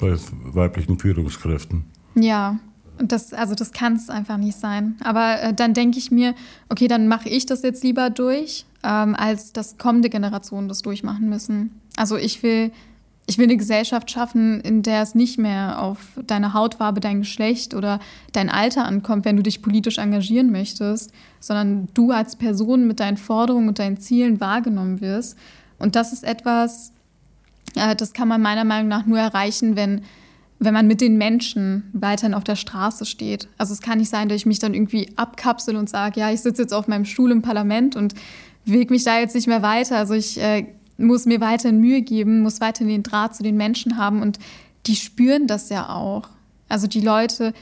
[0.01, 1.85] Bei weiblichen Führungskräften.
[2.15, 2.59] Ja,
[2.99, 4.97] und das, also das kann es einfach nicht sein.
[5.03, 6.35] Aber äh, dann denke ich mir,
[6.67, 11.29] okay, dann mache ich das jetzt lieber durch, ähm, als dass kommende Generationen das durchmachen
[11.29, 11.79] müssen.
[11.95, 12.71] Also ich will,
[13.29, 17.73] ich will eine Gesellschaft schaffen, in der es nicht mehr auf deine Hautfarbe, dein Geschlecht
[17.73, 17.99] oder
[18.31, 21.11] dein Alter ankommt, wenn du dich politisch engagieren möchtest,
[21.41, 25.37] sondern du als Person mit deinen Forderungen und deinen Zielen wahrgenommen wirst.
[25.77, 26.93] Und das ist etwas,
[27.75, 30.03] äh, das kann man meiner Meinung nach nur erreichen, wenn,
[30.59, 33.49] wenn man mit den Menschen weiterhin auf der Straße steht.
[33.57, 36.39] Also es kann nicht sein, dass ich mich dann irgendwie abkapsel und sage, ja, ich
[36.39, 38.13] sitze jetzt auf meinem Stuhl im Parlament und
[38.63, 39.97] wege mich da jetzt nicht mehr weiter.
[39.97, 40.65] Also ich äh,
[40.97, 44.39] muss mir weiterhin Mühe geben, muss weiterhin den Draht zu den Menschen haben und
[44.85, 46.29] die spüren das ja auch.
[46.69, 47.53] Also die Leute,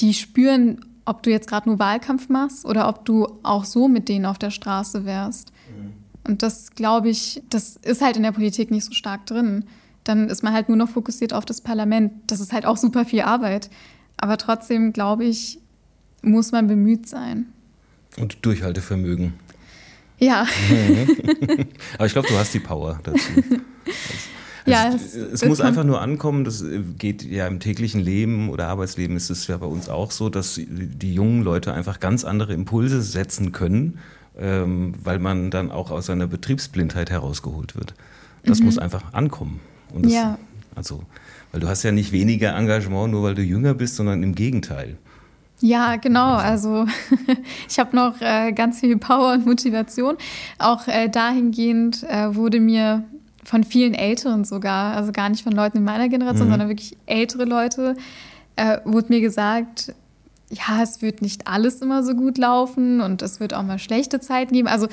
[0.00, 4.08] die spüren, ob du jetzt gerade nur Wahlkampf machst oder ob du auch so mit
[4.08, 5.52] denen auf der Straße wärst.
[5.76, 5.92] Mhm.
[6.30, 9.64] Und das, glaube ich, das ist halt in der Politik nicht so stark drin.
[10.04, 12.12] Dann ist man halt nur noch fokussiert auf das Parlament.
[12.26, 13.70] Das ist halt auch super viel Arbeit.
[14.18, 15.58] Aber trotzdem, glaube ich,
[16.22, 17.46] muss man bemüht sein.
[18.18, 19.34] Und Durchhaltevermögen.
[20.18, 20.46] Ja.
[21.94, 23.18] Aber ich glaube, du hast die Power dazu.
[24.66, 26.62] Also, ja, es, es muss einfach nur ankommen, das
[26.98, 30.60] geht ja im täglichen Leben oder Arbeitsleben ist es ja bei uns auch so, dass
[30.68, 33.98] die jungen Leute einfach ganz andere Impulse setzen können
[34.38, 37.94] ähm, weil man dann auch aus seiner Betriebsblindheit herausgeholt wird.
[38.44, 38.66] Das mhm.
[38.66, 39.60] muss einfach ankommen.
[39.94, 40.38] Das, ja.
[40.74, 41.02] Also,
[41.50, 44.96] weil du hast ja nicht weniger Engagement, nur weil du jünger bist, sondern im Gegenteil.
[45.60, 46.34] Ja, genau.
[46.34, 46.86] Also
[47.68, 50.16] ich habe noch äh, ganz viel Power und Motivation.
[50.58, 53.04] Auch äh, dahingehend äh, wurde mir
[53.44, 56.52] von vielen Älteren sogar, also gar nicht von Leuten in meiner Generation, mhm.
[56.52, 57.96] sondern wirklich ältere Leute,
[58.56, 59.94] äh, wurde mir gesagt,
[60.50, 64.20] ja, es wird nicht alles immer so gut laufen und es wird auch mal schlechte
[64.20, 64.68] Zeiten geben.
[64.68, 64.86] Also,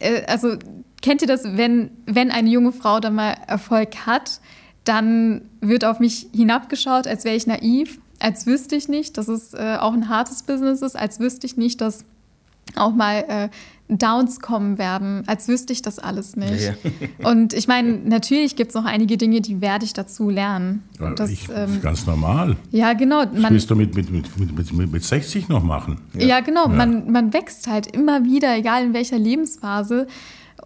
[0.00, 0.56] äh, also
[1.02, 4.40] kennt ihr das, wenn, wenn eine junge Frau dann mal Erfolg hat,
[4.84, 9.54] dann wird auf mich hinabgeschaut, als wäre ich naiv, als wüsste ich nicht, dass es
[9.54, 12.04] äh, auch ein hartes Business ist, als wüsste ich nicht, dass
[12.76, 13.48] auch mal äh,
[13.88, 16.62] Downs kommen werden, als wüsste ich das alles nicht.
[16.62, 16.74] Ja,
[17.20, 17.28] ja.
[17.28, 20.84] Und ich meine, natürlich gibt es noch einige Dinge, die werde ich dazu lernen.
[21.00, 22.56] Ja, das, ich, ähm, ist ganz normal.
[22.70, 23.24] Ja, genau.
[23.26, 26.00] Man, das willst du mit, mit, mit, mit, mit 60 noch machen.
[26.14, 26.68] Ja, genau.
[26.68, 30.06] Man, man wächst halt immer wieder, egal in welcher Lebensphase.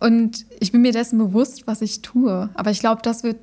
[0.00, 2.50] Und ich bin mir dessen bewusst, was ich tue.
[2.52, 3.38] Aber ich glaube, das wird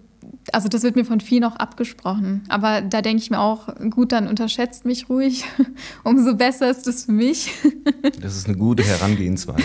[0.51, 2.43] also das wird mir von vielen auch abgesprochen.
[2.49, 5.43] Aber da denke ich mir auch, gut, dann unterschätzt mich ruhig.
[6.03, 7.51] Umso besser ist es für mich.
[8.21, 9.63] das ist eine gute Herangehensweise.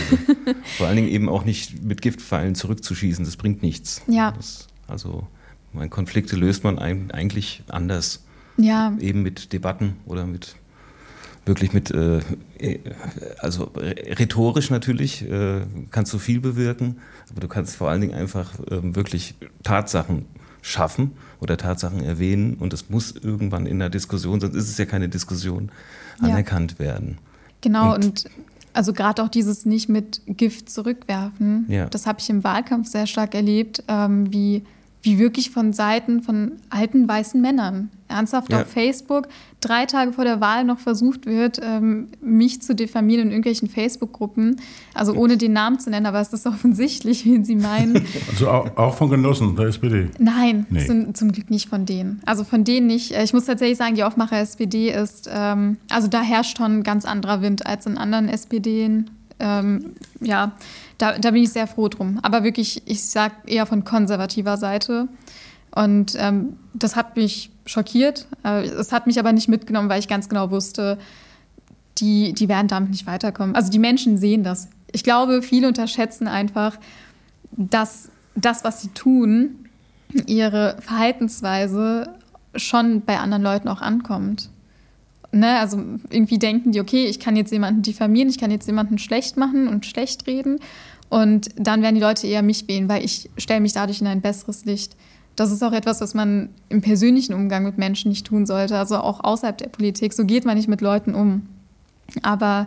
[0.76, 4.02] Vor allen Dingen eben auch nicht mit Giftpfeilen zurückzuschießen, das bringt nichts.
[4.06, 4.32] Ja.
[4.32, 5.26] Das, also
[5.90, 8.24] Konflikte löst man eigentlich anders.
[8.58, 8.96] Ja.
[8.98, 10.56] Eben mit Debatten oder mit
[11.44, 12.20] wirklich mit, äh,
[12.58, 12.78] äh
[13.38, 15.60] also rhetorisch natürlich äh,
[15.90, 16.96] kannst du viel bewirken,
[17.30, 20.26] aber du kannst vor allen Dingen einfach äh, wirklich Tatsachen
[20.66, 24.84] schaffen oder Tatsachen erwähnen und es muss irgendwann in der Diskussion, sonst ist es ja
[24.84, 25.70] keine Diskussion,
[26.20, 26.78] anerkannt ja.
[26.86, 27.18] werden.
[27.60, 28.24] Genau, und, und
[28.72, 31.86] also gerade auch dieses nicht mit Gift zurückwerfen, ja.
[31.86, 34.64] das habe ich im Wahlkampf sehr stark erlebt, ähm, wie
[35.06, 38.62] wie wirklich von Seiten von alten weißen Männern ernsthaft ja.
[38.62, 39.28] auf Facebook
[39.60, 44.60] drei Tage vor der Wahl noch versucht wird, ähm, mich zu diffamieren in irgendwelchen Facebook-Gruppen.
[44.94, 48.04] Also ohne den Namen zu nennen, aber es ist offensichtlich, wen Sie meinen.
[48.30, 50.10] Also auch von Genossen der SPD?
[50.18, 50.84] Nein, nee.
[50.84, 52.20] zum, zum, Glück nicht von denen.
[52.26, 53.12] Also von denen nicht.
[53.12, 57.04] Ich muss tatsächlich sagen, die Aufmacher SPD ist, ähm, also da herrscht schon ein ganz
[57.04, 59.10] anderer Wind als in anderen SPDen.
[59.38, 60.52] Ähm, ja,
[60.98, 62.18] da, da bin ich sehr froh drum.
[62.22, 65.08] Aber wirklich, ich sage eher von konservativer Seite.
[65.74, 68.26] Und ähm, das hat mich schockiert.
[68.44, 70.98] Äh, es hat mich aber nicht mitgenommen, weil ich ganz genau wusste,
[71.98, 73.54] die, die werden damit nicht weiterkommen.
[73.54, 74.68] Also die Menschen sehen das.
[74.92, 76.78] Ich glaube, viele unterschätzen einfach,
[77.52, 79.66] dass das, was sie tun,
[80.26, 82.14] ihre Verhaltensweise
[82.54, 84.50] schon bei anderen Leuten auch ankommt.
[85.36, 85.78] Ne, also
[86.10, 89.68] irgendwie denken die, okay, ich kann jetzt jemanden diffamieren, ich kann jetzt jemanden schlecht machen
[89.68, 90.58] und schlecht reden.
[91.08, 94.20] Und dann werden die Leute eher mich wählen, weil ich stelle mich dadurch in ein
[94.20, 94.96] besseres Licht.
[95.36, 98.96] Das ist auch etwas, was man im persönlichen Umgang mit Menschen nicht tun sollte, also
[98.96, 100.14] auch außerhalb der Politik.
[100.14, 101.46] So geht man nicht mit Leuten um.
[102.22, 102.66] Aber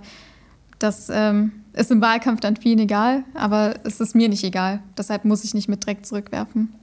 [0.78, 4.82] das ähm, ist im Wahlkampf dann vielen egal, aber es ist mir nicht egal.
[4.98, 6.74] Deshalb muss ich nicht mit Dreck zurückwerfen.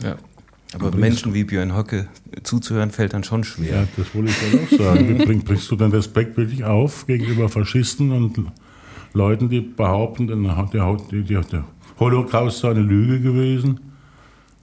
[0.00, 0.16] Ja.
[0.74, 2.08] Aber Menschen wie Björn Hocke
[2.42, 3.82] zuzuhören, fällt dann schon schwer.
[3.82, 5.18] Ja, das wollte ich dann auch sagen.
[5.24, 8.38] Bring, bringst du den Respekt wirklich auf gegenüber Faschisten und
[9.12, 11.64] Leuten, die behaupten, der, der, der
[11.98, 13.80] Holocaust sei eine Lüge gewesen?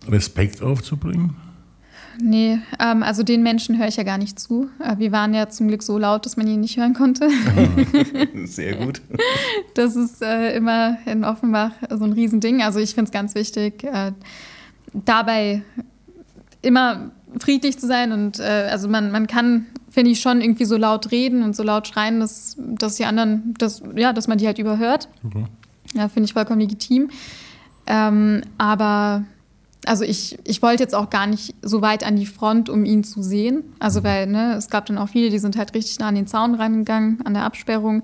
[0.08, 1.36] Respekt aufzubringen?
[2.22, 4.70] Nee, ähm, also den Menschen höre ich ja gar nicht zu.
[4.80, 7.30] Äh, wir waren ja zum Glück so laut, dass man ihn nicht hören konnte.
[8.46, 9.02] Sehr gut.
[9.74, 12.62] Das ist äh, immer in Offenbach so ein Riesending.
[12.62, 14.12] Also ich finde es ganz wichtig, äh,
[14.94, 15.62] dabei
[16.62, 18.12] immer friedlich zu sein.
[18.12, 21.64] Und äh, also man, man kann, finde ich, schon irgendwie so laut reden und so
[21.64, 25.08] laut schreien, dass, dass die anderen, dass, ja, dass man die halt überhört.
[25.26, 25.46] Okay.
[25.94, 27.10] Ja, finde ich vollkommen legitim.
[27.88, 29.26] Ähm, aber
[29.86, 33.04] also ich, ich wollte jetzt auch gar nicht so weit an die Front, um ihn
[33.04, 33.64] zu sehen.
[33.80, 34.04] Also mhm.
[34.04, 36.56] weil ne, es gab dann auch viele, die sind halt richtig nah an den Zaun
[36.56, 38.04] reingegangen, an der Absperrung,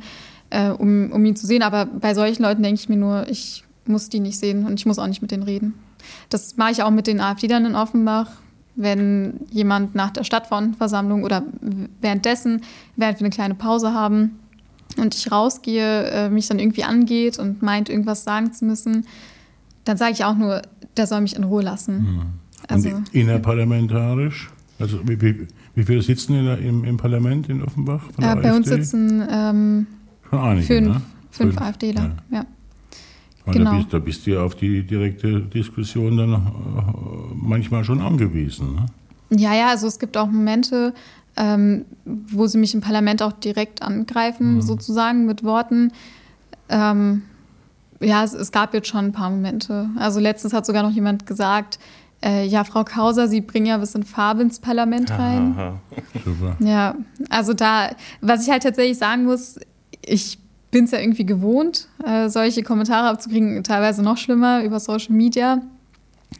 [0.50, 1.62] äh, um, um ihn zu sehen.
[1.62, 4.86] Aber bei solchen Leuten denke ich mir nur, ich muss die nicht sehen und ich
[4.86, 5.76] muss auch nicht mit denen reden.
[6.30, 8.32] Das mache ich auch mit den AfD-Lern in Offenbach.
[8.80, 11.44] Wenn jemand nach der Stadtversammlung oder
[12.00, 12.62] währenddessen,
[12.96, 14.40] während wir eine kleine Pause haben
[14.98, 19.06] und ich rausgehe, äh, mich dann irgendwie angeht und meint, irgendwas sagen zu müssen,
[19.84, 20.62] dann sage ich auch nur,
[20.96, 21.98] der soll mich in Ruhe lassen.
[21.98, 22.22] Mhm.
[22.68, 24.50] Also, innerparlamentarisch?
[24.80, 28.04] Also wie, wie, wie viele sitzen in der, im, im, Parlament in Offenbach?
[28.20, 29.88] Äh, bei uns sitzen ähm,
[30.32, 31.02] einige, fünf, ne?
[31.32, 32.16] fünf, fünf AfDler.
[32.30, 32.38] Ja.
[32.38, 32.46] ja.
[33.54, 33.72] Genau.
[33.72, 36.38] Da, bist, da bist du ja auf die direkte Diskussion dann äh,
[37.36, 38.76] manchmal schon angewiesen.
[38.76, 38.86] Ne?
[39.30, 40.94] Ja, ja, also es gibt auch Momente,
[41.36, 44.62] ähm, wo sie mich im Parlament auch direkt angreifen, mhm.
[44.62, 45.92] sozusagen mit Worten.
[46.70, 47.24] Ähm,
[48.00, 49.90] ja, es, es, gab jetzt schon ein paar Momente.
[49.98, 51.80] Also letztens hat sogar noch jemand gesagt,
[52.24, 55.54] äh, ja, Frau Kauser, Sie bringen ja ein bisschen Farbe ins Parlament rein.
[55.56, 55.80] Aha,
[56.26, 56.58] Super.
[56.60, 56.96] Ja,
[57.30, 59.60] also da, was ich halt tatsächlich sagen muss,
[60.04, 60.40] ich
[60.78, 65.64] bin es ja irgendwie gewohnt, äh, solche Kommentare abzukriegen, teilweise noch schlimmer über Social Media.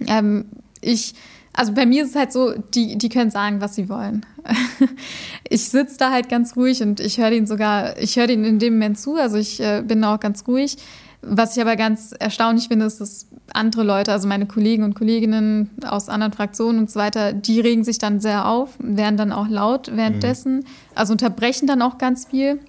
[0.06, 0.46] Ähm,
[0.80, 1.16] ich,
[1.54, 4.28] also bei mir ist es halt so, die, die können sagen, was sie wollen.
[5.50, 8.60] ich sitze da halt ganz ruhig und ich höre den sogar, ich höre den in
[8.60, 10.78] dem Moment zu, also ich äh, bin auch ganz ruhig.
[11.24, 15.72] Was ich aber ganz erstaunlich finde, ist, dass andere Leute, also meine Kollegen und Kolleginnen
[15.84, 19.48] aus anderen Fraktionen und so weiter, die regen sich dann sehr auf, werden dann auch
[19.48, 20.66] laut währenddessen, mhm.
[20.94, 22.60] also unterbrechen dann auch ganz viel.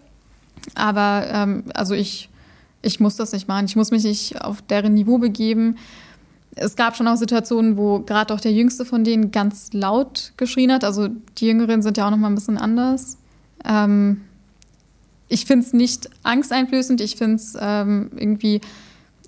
[0.74, 2.28] Aber ähm, also ich,
[2.82, 3.66] ich muss das nicht machen.
[3.66, 5.76] Ich muss mich nicht auf deren Niveau begeben.
[6.54, 10.72] Es gab schon auch Situationen, wo gerade auch der Jüngste von denen ganz laut geschrien
[10.72, 10.84] hat.
[10.84, 13.18] Also die Jüngeren sind ja auch noch mal ein bisschen anders.
[13.64, 14.22] Ähm,
[15.28, 18.60] ich finde es nicht angsteinflößend, ich finde es ähm, irgendwie,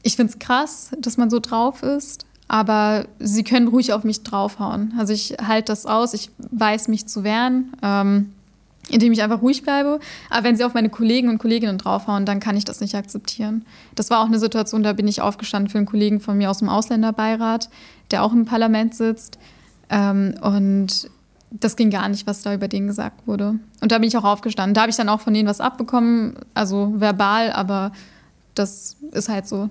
[0.02, 4.22] ich finde es krass, dass man so drauf ist, aber sie können ruhig auf mich
[4.22, 4.94] draufhauen.
[4.98, 8.32] Also ich halte das aus, ich weiß mich zu wehren, ähm,
[8.90, 10.00] indem ich einfach ruhig bleibe.
[10.28, 13.64] Aber wenn sie auf meine Kollegen und Kolleginnen draufhauen, dann kann ich das nicht akzeptieren.
[13.94, 16.58] Das war auch eine Situation, da bin ich aufgestanden für einen Kollegen von mir aus
[16.58, 17.70] dem Ausländerbeirat,
[18.10, 19.38] der auch im Parlament sitzt.
[19.88, 21.10] Ähm, und
[21.50, 23.58] das ging gar nicht, was da über den gesagt wurde.
[23.80, 24.74] Und da bin ich auch aufgestanden.
[24.74, 27.92] Da habe ich dann auch von denen was abbekommen, also verbal, aber
[28.54, 29.68] das ist halt so,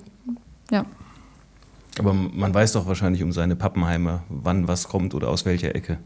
[0.71, 0.85] ja.
[1.97, 5.97] Aber man weiß doch wahrscheinlich um seine Pappenheimer, wann was kommt oder aus welcher Ecke.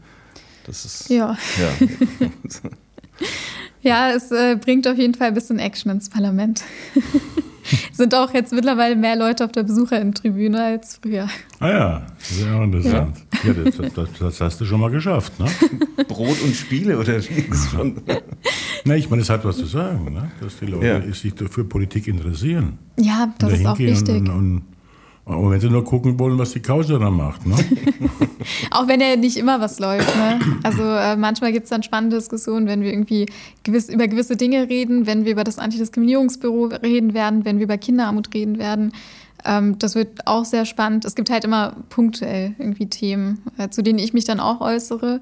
[0.66, 1.10] Das ist.
[1.10, 1.36] Ja.
[1.58, 2.28] Ja,
[3.82, 6.62] ja es äh, bringt auf jeden Fall ein bisschen Action ins Parlament.
[7.92, 11.28] sind auch jetzt mittlerweile mehr Leute auf der Besucherinnen-Tribüne als früher.
[11.60, 13.16] Ah ja, sehr interessant.
[13.42, 13.52] Ja.
[13.52, 15.46] ja das, das, das, hast du schon mal geschafft, ne?
[16.08, 18.02] Brot und Spiele oder wie schon?
[18.84, 20.30] Na, ich meine, es hat was zu sagen, ne?
[20.40, 21.12] dass die Leute ja.
[21.12, 22.78] sich für Politik interessieren.
[22.98, 24.16] Ja, das ist auch wichtig.
[24.16, 24.62] Und, und, und
[25.26, 27.46] wenn sie nur gucken wollen, was die Kausa da macht.
[27.46, 27.56] Ne?
[28.70, 30.14] Auch wenn ja nicht immer was läuft.
[30.16, 30.38] Ne?
[30.62, 33.26] Also äh, manchmal gibt es dann spannende Diskussionen, wenn wir irgendwie
[33.62, 37.78] gewiss, über gewisse Dinge reden, wenn wir über das Antidiskriminierungsbüro reden werden, wenn wir über
[37.78, 38.92] Kinderarmut reden werden.
[39.46, 41.06] Ähm, das wird auch sehr spannend.
[41.06, 45.20] Es gibt halt immer punktuell irgendwie Themen, äh, zu denen ich mich dann auch äußere.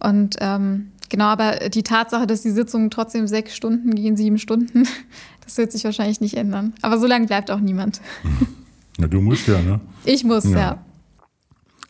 [0.00, 4.86] Und ähm, genau, aber die Tatsache, dass die Sitzungen trotzdem sechs Stunden gehen, sieben Stunden,
[5.44, 6.74] das wird sich wahrscheinlich nicht ändern.
[6.82, 8.02] Aber so lange bleibt auch niemand.
[8.98, 9.80] Ja, du musst ja, ne?
[10.04, 10.58] Ich muss, ja.
[10.58, 10.84] ja.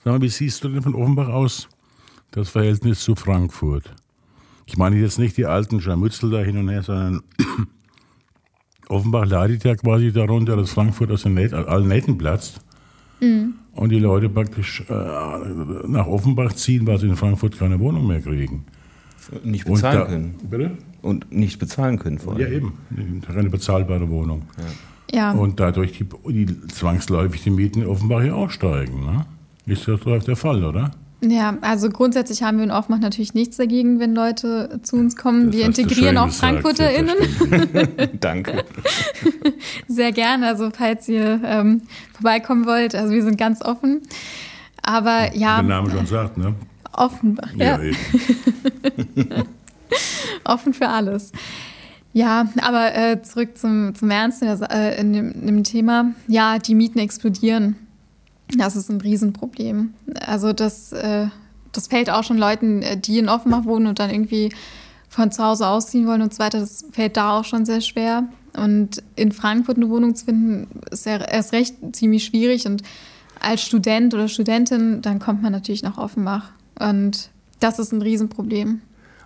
[0.04, 1.68] Sag mal, wie siehst du denn von Offenbach aus
[2.30, 3.94] das Verhältnis zu Frankfurt?
[4.66, 7.22] Ich meine jetzt nicht die alten Scharmützel da hin und her, sondern
[8.88, 12.60] Offenbach leidet ja quasi darunter, dass Frankfurt aus den Net allen Nähten platzt.
[13.20, 13.54] Mhm.
[13.72, 14.92] Und die Leute praktisch äh,
[15.86, 18.64] nach Offenbach ziehen, weil sie in Frankfurt keine Wohnung mehr kriegen.
[19.42, 20.34] Nicht bezahlen da, können.
[20.50, 20.70] Bitte?
[21.02, 22.42] Und nicht bezahlen können vor allem.
[22.42, 23.22] Ja, eben.
[23.22, 24.42] Keine bezahlbare Wohnung.
[24.58, 24.64] Ja.
[25.32, 29.04] Und dadurch die, die zwangsläufig die Mieten offenbar hier auch steigen.
[29.04, 29.26] Ne?
[29.66, 30.90] Ist das doch der Fall, oder?
[31.22, 35.46] Ja, also grundsätzlich haben wir in Offenbach natürlich nichts dagegen, wenn Leute zu uns kommen.
[35.46, 37.16] Das wir integrieren auch gesagt, FrankfurterInnen
[38.20, 38.64] Danke.
[39.88, 40.48] sehr gerne.
[40.48, 44.02] Also falls ihr ähm, vorbeikommen wollt, also wir sind ganz offen.
[44.82, 46.54] Aber ja, Der Name schon sagt, ne?
[46.92, 47.96] Offenbach, ja, eben.
[50.44, 51.32] offen für alles.
[52.14, 56.12] Ja, aber äh, zurück zum, zum Ernst in, der, äh, in, dem, in dem Thema.
[56.28, 57.74] Ja, die Mieten explodieren.
[58.56, 59.94] Das ist ein Riesenproblem.
[60.24, 61.26] Also das, äh,
[61.72, 64.52] das fällt auch schon Leuten, äh, die in Offenbach wohnen und dann irgendwie
[65.08, 66.60] von zu Hause ausziehen wollen und so weiter.
[66.60, 68.28] Das fällt da auch schon sehr schwer.
[68.56, 72.64] Und in Frankfurt eine Wohnung zu finden, ist ja erst recht ziemlich schwierig.
[72.66, 72.84] Und
[73.40, 76.52] als Student oder Studentin, dann kommt man natürlich nach Offenbach.
[76.78, 78.82] Und das ist ein Riesenproblem.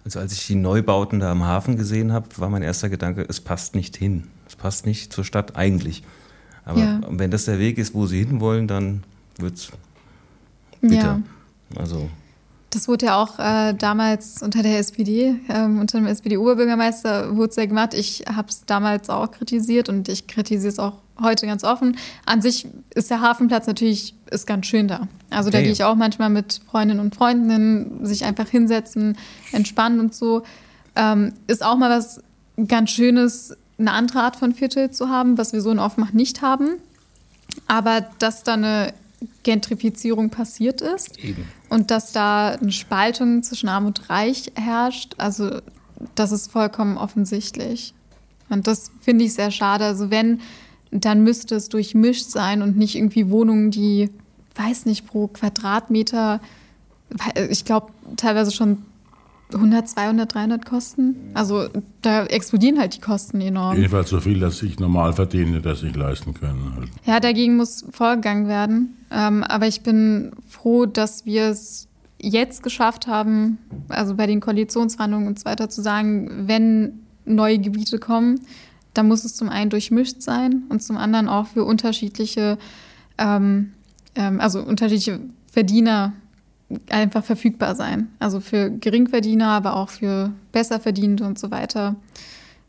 [0.09, 3.43] Also als ich die Neubauten da am Hafen gesehen habe, war mein erster Gedanke, es
[3.43, 4.25] passt nicht hin.
[4.47, 6.03] Es passt nicht zur Stadt eigentlich.
[6.65, 7.01] Aber Ja.
[7.11, 9.05] wenn das der Weg ist, wo sie hinwollen, dann
[9.37, 9.69] wird es
[10.81, 10.97] bitter.
[10.97, 11.21] Ja.
[11.79, 12.09] Also
[12.71, 17.57] Das wurde ja auch äh, damals unter der SPD, ähm, unter dem SPD-Oberbürgermeister, wurde es
[17.57, 17.93] ja gemacht.
[17.93, 21.97] Ich habe es damals auch kritisiert und ich kritisiere es auch heute ganz offen.
[22.27, 25.09] An sich ist der Hafenplatz natürlich ist ganz schön da.
[25.31, 29.17] Also da Ja, gehe ich auch manchmal mit Freundinnen und Freunden sich einfach hinsetzen,
[29.53, 30.43] entspannen und so.
[30.97, 32.23] Ähm, ist auch mal was
[32.67, 36.43] ganz Schönes, eine andere Art von Viertel zu haben, was wir so in Offenbach nicht
[36.43, 36.77] haben.
[37.67, 38.93] Aber dass da eine
[39.43, 41.45] Gentrifizierung passiert ist eben.
[41.69, 45.61] und dass da eine Spaltung zwischen Arm und Reich herrscht, also
[46.15, 47.95] das ist vollkommen offensichtlich.
[48.49, 49.85] Und das finde ich sehr schade.
[49.85, 50.41] Also wenn,
[50.91, 54.11] dann müsste es durchmischt sein und nicht irgendwie Wohnungen, die,
[54.55, 56.41] weiß nicht, pro Quadratmeter,
[57.51, 58.79] ich glaube, teilweise schon
[59.55, 61.17] 100, 200, 300 kosten.
[61.35, 61.69] Also
[62.03, 63.77] da explodieren halt die Kosten enorm.
[63.77, 66.75] Jedenfalls so viel, dass ich normal verdiene, das sich leisten können.
[66.77, 66.89] Halt.
[67.07, 68.97] Ja, dagegen muss vorgegangen werden.
[69.11, 71.89] Ähm, aber ich bin froh, dass wir es
[72.21, 77.99] jetzt geschafft haben, also bei den Koalitionsverhandlungen und so weiter zu sagen, wenn neue Gebiete
[77.99, 78.41] kommen,
[78.95, 82.59] dann muss es zum einen durchmischt sein und zum anderen auch für unterschiedliche,
[83.19, 83.73] ähm,
[84.15, 85.21] ähm, also unterschiedliche
[85.51, 86.13] Verdiener
[86.91, 88.09] einfach verfügbar sein.
[88.19, 91.97] Also für Geringverdiener, aber auch für Besserverdienende und so weiter.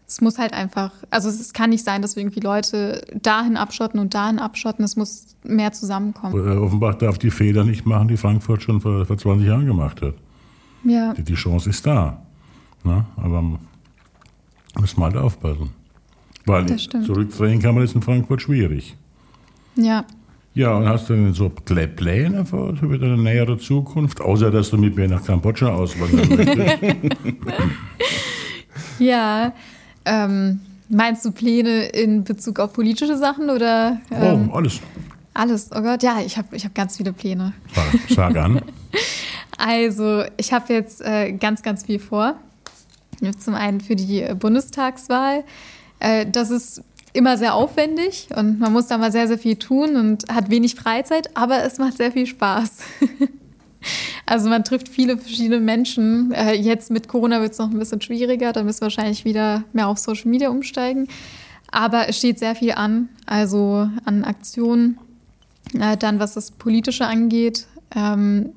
[0.07, 3.99] Es muss halt einfach, also es kann nicht sein, dass wir irgendwie Leute dahin abschotten
[3.99, 4.83] und dahin abschotten.
[4.83, 6.33] Es muss mehr zusammenkommen.
[6.33, 10.01] Äh, Offenbach darf die Fehler nicht machen, die Frankfurt schon vor, vor 20 Jahren gemacht
[10.01, 10.15] hat.
[10.83, 12.21] Ja, Die, die Chance ist da.
[12.83, 13.05] Ne?
[13.17, 13.59] Aber
[14.79, 15.69] muss mal halt aufpassen.
[16.45, 18.95] Weil zurückdrehen kann man jetzt in Frankfurt schwierig.
[19.75, 20.05] ja.
[20.55, 24.19] Ja, und hast du denn so Plä- Pläne für, für eine nähere Zukunft?
[24.19, 26.83] Außer, dass du mit mir nach Kambodscha auswandern möchtest.
[28.97, 29.53] Ja.
[30.05, 34.79] Ähm, meinst du Pläne in Bezug auf politische Sachen oder ähm, oh, alles.
[35.33, 35.69] alles?
[35.73, 37.53] Oh Gott, ja, ich habe ich hab ganz viele Pläne.
[37.73, 38.61] Sag, sag an.
[39.61, 42.35] Also, ich habe jetzt äh, ganz, ganz viel vor.
[43.39, 45.43] Zum einen für die äh, Bundestagswahl.
[45.99, 46.83] Äh, das ist
[47.13, 50.75] immer sehr aufwendig und man muss da mal sehr, sehr viel tun und hat wenig
[50.75, 52.71] Freizeit, aber es macht sehr viel Spaß.
[54.25, 56.31] also man trifft viele verschiedene Menschen.
[56.31, 59.63] Äh, jetzt mit Corona wird es noch ein bisschen schwieriger, da müssen wir wahrscheinlich wieder
[59.73, 61.07] mehr auf Social Media umsteigen.
[61.71, 64.97] Aber es steht sehr viel an, also an Aktionen.
[65.73, 68.53] Äh, dann, was das Politische angeht, ähm,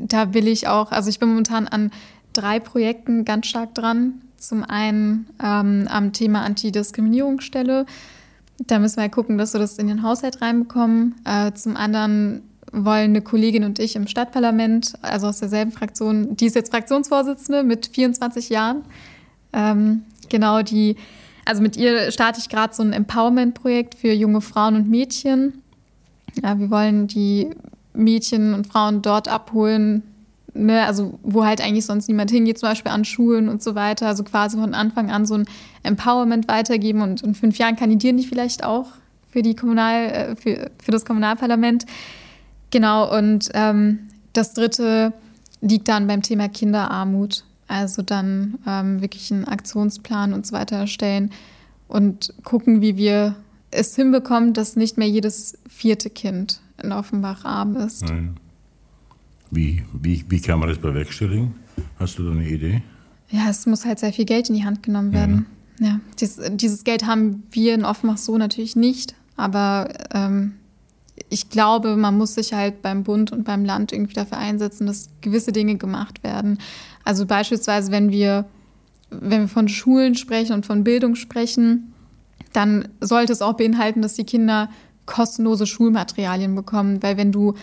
[0.00, 1.90] da will ich auch, also ich bin momentan an
[2.32, 4.20] drei Projekten ganz stark dran.
[4.48, 7.86] Zum einen ähm, am Thema Antidiskriminierungsstelle.
[8.66, 11.14] Da müssen wir gucken, dass wir das in den Haushalt reinbekommen.
[11.24, 16.46] Äh, zum anderen wollen eine Kollegin und ich im Stadtparlament, also aus derselben Fraktion, die
[16.46, 18.82] ist jetzt Fraktionsvorsitzende mit 24 Jahren.
[19.52, 20.96] Ähm, genau, die,
[21.44, 25.62] also mit ihr starte ich gerade so ein Empowerment-Projekt für junge Frauen und Mädchen.
[26.42, 27.50] Ja, wir wollen die
[27.92, 30.02] Mädchen und Frauen dort abholen,
[30.54, 34.06] ne, also wo halt eigentlich sonst niemand hingeht, zum Beispiel an Schulen und so weiter.
[34.06, 35.46] Also quasi von Anfang an so ein
[35.82, 38.86] Empowerment weitergeben und in fünf Jahren kandidieren die vielleicht auch
[39.30, 41.86] für die Kommunal, äh, für, für das Kommunalparlament.
[42.70, 43.98] Genau, und ähm,
[44.32, 45.12] das dritte
[45.60, 47.44] liegt dann beim Thema Kinderarmut.
[47.66, 51.30] Also dann ähm, wirklich einen Aktionsplan und so weiter erstellen
[51.88, 53.36] und gucken, wie wir
[53.70, 58.02] es hinbekommen, dass nicht mehr jedes vierte Kind in Offenbach arm ist.
[58.02, 58.36] Nein.
[59.50, 61.54] Wie, wie, wie kann man das bewerkstelligen?
[61.98, 62.82] Hast du da eine Idee?
[63.30, 65.46] Ja, es muss halt sehr viel Geld in die Hand genommen werden.
[65.80, 70.54] Ja, dies, dieses Geld haben wir in Offenbach so natürlich nicht, aber ähm,
[71.28, 75.10] ich glaube, man muss sich halt beim Bund und beim Land irgendwie dafür einsetzen, dass
[75.20, 76.58] gewisse Dinge gemacht werden.
[77.04, 78.46] Also beispielsweise, wenn wir,
[79.10, 81.92] wenn wir von Schulen sprechen und von Bildung sprechen,
[82.52, 84.70] dann sollte es auch beinhalten, dass die Kinder
[85.06, 87.02] kostenlose Schulmaterialien bekommen.
[87.02, 87.54] Weil wenn du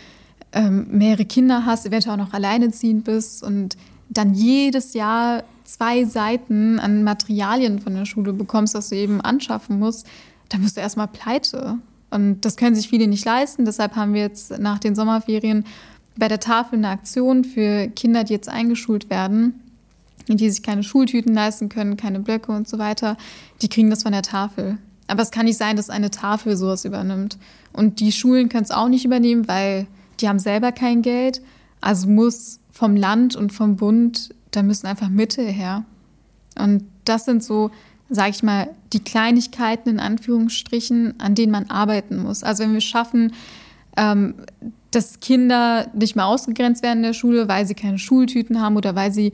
[0.54, 3.78] ähm, mehrere Kinder hast, eventuell auch noch alleineziehend bist und
[4.10, 9.80] dann jedes Jahr zwei Seiten an Materialien von der Schule bekommst, das du eben anschaffen
[9.80, 10.06] musst,
[10.50, 11.78] dann bist du erstmal pleite.
[12.10, 13.64] Und das können sich viele nicht leisten.
[13.64, 15.64] Deshalb haben wir jetzt nach den Sommerferien
[16.18, 19.62] bei der Tafel eine Aktion für Kinder, die jetzt eingeschult werden,
[20.28, 23.16] die sich keine Schultüten leisten können, keine Blöcke und so weiter.
[23.62, 24.78] Die kriegen das von der Tafel.
[25.08, 27.38] Aber es kann nicht sein, dass eine Tafel sowas übernimmt.
[27.72, 29.88] Und die Schulen können es auch nicht übernehmen, weil
[30.20, 31.42] die haben selber kein Geld.
[31.80, 35.86] Also muss vom Land und vom Bund, da müssen einfach Mittel her.
[36.58, 37.72] Und das sind so
[38.12, 42.44] sage ich mal, die Kleinigkeiten in Anführungsstrichen, an denen man arbeiten muss.
[42.44, 43.34] Also wenn wir schaffen,
[43.96, 44.36] ähm,
[44.92, 48.96] dass Kinder nicht mehr ausgegrenzt werden in der Schule, weil sie keine Schultüten haben oder
[48.96, 49.32] weil sie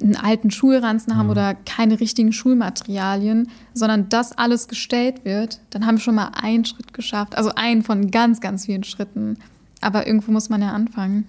[0.00, 1.32] einen alten Schulranzen haben mhm.
[1.32, 6.66] oder keine richtigen Schulmaterialien, sondern das alles gestellt wird, dann haben wir schon mal einen
[6.66, 7.36] Schritt geschafft.
[7.36, 9.38] Also einen von ganz, ganz vielen Schritten.
[9.80, 11.26] Aber irgendwo muss man ja anfangen.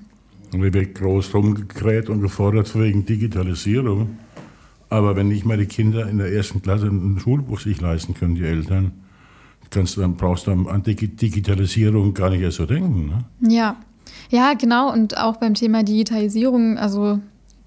[0.54, 4.18] Und wir wird groß rumgekräht und gefordert wegen Digitalisierung.
[4.90, 8.36] Aber wenn nicht mal die Kinder in der ersten Klasse ein Schulbuch sich leisten können,
[8.36, 8.92] die Eltern,
[9.72, 13.08] kannst dann brauchst du an Digitalisierung gar nicht erst so denken.
[13.08, 13.52] Ne?
[13.54, 13.78] Ja.
[14.30, 14.92] Ja, genau.
[14.92, 17.20] Und auch beim Thema Digitalisierung, also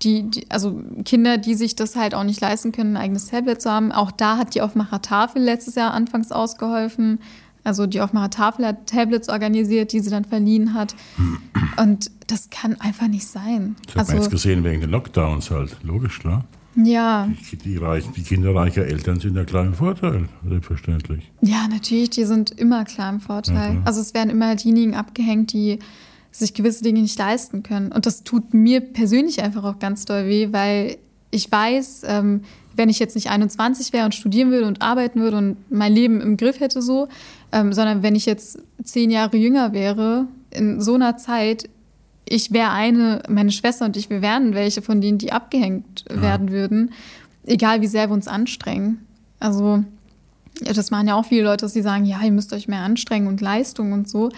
[0.03, 3.63] die, die, also Kinder, die sich das halt auch nicht leisten können, ein eigenes Tablet
[3.63, 3.93] zu haben.
[3.93, 7.21] Auch da hat die Aufmacher Tafel letztes Jahr anfangs ausgeholfen.
[7.65, 10.95] Also die Aufmacher Tafel hat Tablets organisiert, die sie dann verliehen hat.
[11.79, 13.77] Und das kann einfach nicht sein.
[13.87, 16.45] Das hat also, man jetzt gesehen wegen den Lockdowns halt, logisch, klar.
[16.77, 17.29] Ja.
[17.53, 21.31] Die, die, reichen, die Kinder reicher Eltern sind ja klar im Vorteil, selbstverständlich.
[21.41, 23.75] Ja, natürlich, die sind immer klar im Vorteil.
[23.75, 25.79] Ja, also es werden immer diejenigen abgehängt, die
[26.33, 27.93] sich gewisse Dinge nicht leisten können.
[27.93, 30.99] Und das tut mir persönlich einfach auch ganz doll weh, weil
[31.35, 32.43] ich weiß, ähm,
[32.77, 36.21] wenn ich jetzt nicht 21 wäre und studieren würde und arbeiten würde und mein Leben
[36.21, 37.09] im Griff hätte so,
[37.53, 41.69] ähm, sondern wenn ich jetzt zehn Jahre jünger wäre, in so einer Zeit,
[42.25, 46.23] ich wäre eine, meine Schwester und ich, wir wären welche von denen, die abgehängt ja.
[46.23, 46.93] werden würden,
[47.45, 49.07] egal wie sehr wir uns anstrengen.
[49.41, 49.85] Also,
[50.61, 53.27] das machen ja auch viele Leute, dass sie sagen, ja, ihr müsst euch mehr anstrengen
[53.27, 54.31] und Leistung und so.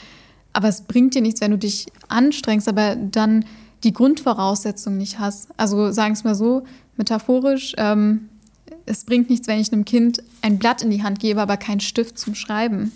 [0.52, 3.44] Aber es bringt dir nichts, wenn du dich anstrengst, aber dann
[3.84, 5.48] die Grundvoraussetzungen nicht hast.
[5.56, 6.64] Also sagen es mal so,
[6.98, 8.28] metaphorisch, ähm,
[8.84, 11.80] es bringt nichts, wenn ich einem Kind ein Blatt in die Hand gebe, aber keinen
[11.80, 12.92] Stift zum Schreiben.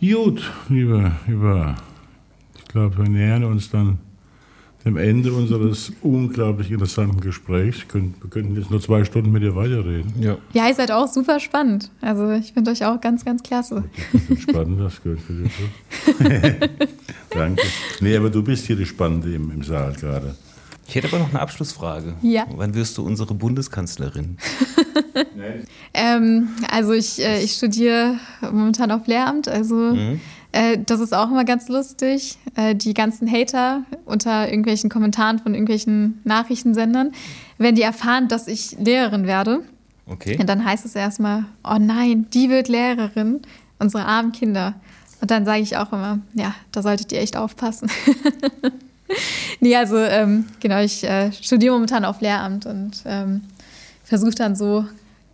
[0.00, 1.76] Gut, lieber, lieber
[2.74, 3.98] glaube, wir nähern uns dann
[4.84, 7.86] dem Ende unseres unglaublich interessanten Gesprächs.
[7.90, 10.12] Wir könnten jetzt nur zwei Stunden mit dir weiterreden.
[10.20, 11.90] Ja, ja ihr seid auch super spannend.
[12.00, 13.84] Also ich finde euch auch ganz, ganz klasse.
[14.40, 15.52] Spannend, das gehört für dich.
[17.30, 17.62] Danke.
[18.00, 20.34] Nee, aber du bist hier die Spannende im, im Saal gerade.
[20.86, 22.14] Ich hätte aber noch eine Abschlussfrage.
[22.22, 22.46] Ja.
[22.54, 24.38] Wann wirst du unsere Bundeskanzlerin?
[25.94, 30.20] ähm, also ich, äh, ich studiere momentan auf Lehramt, also mhm.
[30.54, 32.38] Äh, das ist auch immer ganz lustig.
[32.54, 37.10] Äh, die ganzen Hater unter irgendwelchen Kommentaren von irgendwelchen Nachrichtensendern,
[37.58, 39.62] wenn die erfahren, dass ich Lehrerin werde,
[40.06, 40.36] okay.
[40.46, 43.42] dann heißt es erstmal, oh nein, die wird Lehrerin,
[43.80, 44.74] unsere armen Kinder.
[45.20, 47.90] Und dann sage ich auch immer, ja, da solltet ihr echt aufpassen.
[49.60, 53.42] nee, also ähm, genau, ich äh, studiere momentan auf Lehramt und ähm,
[54.04, 54.84] versuche dann so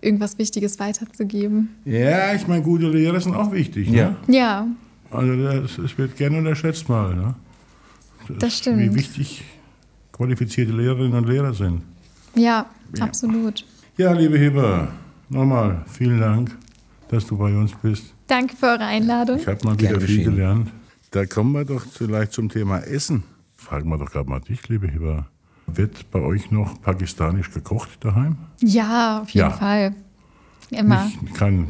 [0.01, 1.76] irgendwas Wichtiges weiterzugeben.
[1.85, 3.91] Ja, ich meine, gute Lehrer sind auch wichtig.
[3.91, 3.97] Ne?
[3.97, 4.16] Ja.
[4.28, 4.66] Ja.
[5.11, 5.33] Also
[5.83, 7.14] es wird gerne unterschätzt mal.
[7.14, 7.35] Ne?
[8.28, 8.78] Das, das stimmt.
[8.78, 9.45] Wie wichtig
[10.12, 11.83] qualifizierte Lehrerinnen und Lehrer sind.
[12.35, 13.05] Ja, ja.
[13.05, 13.64] absolut.
[13.97, 14.89] Ja, liebe Heber,
[15.28, 16.57] nochmal vielen Dank,
[17.09, 18.14] dass du bei uns bist.
[18.26, 19.39] Danke für eure Einladung.
[19.39, 20.70] Ich habe mal wieder viel gelernt.
[21.11, 23.24] Da kommen wir doch vielleicht zum Thema Essen.
[23.61, 25.26] Fragen wir doch gerade mal dich, liebe Heber.
[25.66, 28.38] Wird bei euch noch pakistanisch gekocht daheim?
[28.61, 29.56] Ja, auf jeden ja.
[29.56, 29.94] Fall.
[30.70, 31.04] Immer.
[31.04, 31.68] Nicht, kein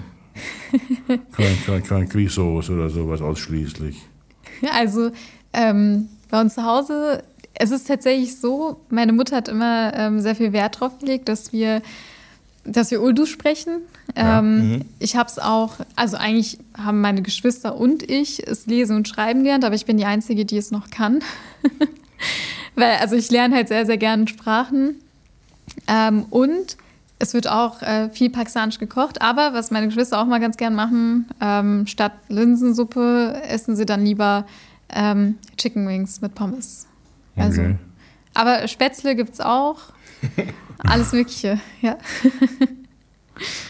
[1.36, 4.00] kein, kein, kein Grießsoße oder sowas ausschließlich.
[4.72, 5.10] Also
[5.52, 7.24] ähm, bei uns zu Hause,
[7.54, 11.52] es ist tatsächlich so, meine Mutter hat immer ähm, sehr viel Wert darauf gelegt, dass
[11.52, 11.82] wir,
[12.64, 13.80] dass wir Urdu sprechen.
[14.16, 14.38] Ja.
[14.40, 14.84] Ähm, mhm.
[14.98, 19.42] Ich habe es auch, also eigentlich haben meine Geschwister und ich es lesen und schreiben
[19.42, 21.20] gelernt, aber ich bin die Einzige, die es noch kann.
[22.74, 24.96] Weil, also ich lerne halt sehr, sehr gerne Sprachen.
[25.86, 26.76] Ähm, und
[27.18, 30.74] es wird auch äh, viel pakistanisch gekocht, aber was meine Geschwister auch mal ganz gern
[30.74, 34.46] machen, ähm, statt Linsensuppe essen sie dann lieber
[34.88, 36.86] ähm, Chicken Wings mit Pommes.
[37.36, 37.76] Also, okay.
[38.34, 39.92] Aber Spätzle gibt es auch.
[40.78, 41.98] Alles Mögliche, ja.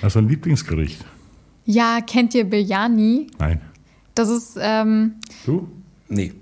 [0.02, 1.04] Hast du ein Lieblingsgericht?
[1.64, 3.28] Ja, kennt ihr Biryani?
[3.38, 3.60] Nein.
[4.14, 4.56] Das ist.
[4.60, 5.68] Ähm, du?
[6.08, 6.32] Nee.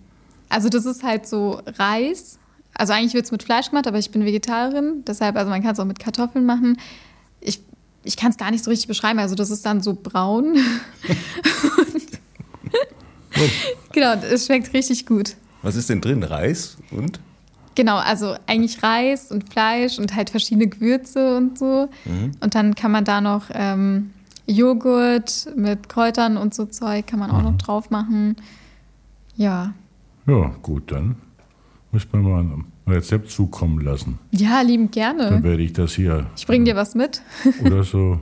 [0.48, 2.38] Also, das ist halt so Reis
[2.78, 5.72] also eigentlich wird es mit Fleisch gemacht, aber ich bin Vegetarierin, deshalb, also man kann
[5.72, 6.78] es auch mit Kartoffeln machen.
[7.40, 7.60] Ich,
[8.04, 10.56] ich kann es gar nicht so richtig beschreiben, also das ist dann so braun.
[13.92, 15.34] genau, es schmeckt richtig gut.
[15.62, 16.22] Was ist denn drin?
[16.22, 17.18] Reis und?
[17.78, 21.88] Genau, also eigentlich Reis und Fleisch und halt verschiedene Gewürze und so.
[22.06, 22.32] Mhm.
[22.40, 24.10] Und dann kann man da noch ähm,
[24.48, 27.44] Joghurt mit Kräutern und so Zeug kann man auch mhm.
[27.44, 28.34] noch drauf machen.
[29.36, 29.74] Ja.
[30.26, 31.14] Ja, gut, dann
[31.92, 34.18] muss man mal ein Rezept zukommen lassen.
[34.32, 35.30] Ja, liebend gerne.
[35.30, 36.26] Dann werde ich das hier.
[36.36, 37.22] Ich bringe dir was mit.
[37.64, 38.18] Oder so.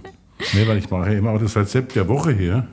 [0.53, 2.69] Nee, weil ich mache immer auch das Rezept der Woche hier.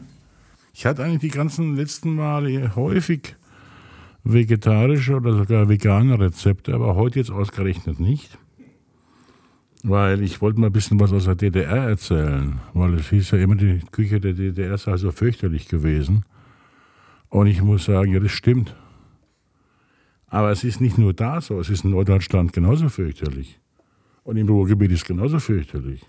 [0.74, 3.38] Ich hatte eigentlich die ganzen letzten Male häufig
[4.24, 8.38] vegetarische oder sogar vegane Rezepte, aber heute jetzt ausgerechnet nicht.
[9.84, 13.40] Weil ich wollte mal ein bisschen was aus der DDR erzählen, weil es hieß ja
[13.40, 16.24] immer, die Küche der DDR sei so fürchterlich gewesen.
[17.30, 18.76] Und ich muss sagen, ja, das stimmt.
[20.28, 23.60] Aber es ist nicht nur da so, es ist in Norddeutschland genauso fürchterlich.
[24.24, 26.02] Und im Ruhrgebiet ist es genauso fürchterlich.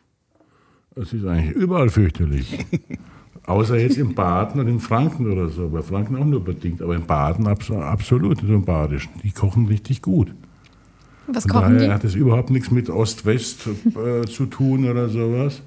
[0.95, 2.65] Es ist eigentlich überall fürchterlich.
[3.47, 5.69] Außer jetzt in Baden und in Franken oder so.
[5.69, 9.13] Bei Franken auch nur bedingt, aber in Baden absolut, so im Badischen.
[9.23, 10.33] Die kochen richtig gut.
[11.27, 11.93] Was Von kochen daher die?
[11.93, 15.63] hat es überhaupt nichts mit Ost-West äh, zu tun oder sowas.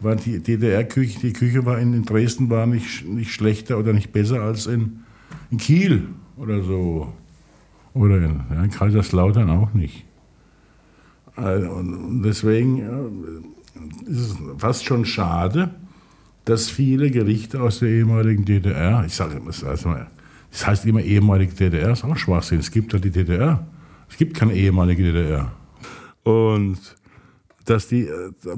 [0.00, 4.12] Weil die DDR-Küche, die Küche war in, in, Dresden war nicht, nicht schlechter oder nicht
[4.12, 5.00] besser als in,
[5.52, 7.12] in Kiel oder so.
[7.94, 10.04] Oder in, ja, in Kaiserslautern auch nicht.
[11.36, 15.70] Also, und deswegen äh, ist es fast schon schade,
[16.44, 19.86] dass viele Gerichte aus der ehemaligen DDR, ich sage heißt,
[20.52, 22.58] das heißt immer ehemalige DDR, ist auch Schwachsinn.
[22.58, 23.66] Es gibt ja die DDR.
[24.10, 25.52] Es gibt keine ehemalige DDR.
[26.24, 26.78] Und
[27.64, 28.08] dass die,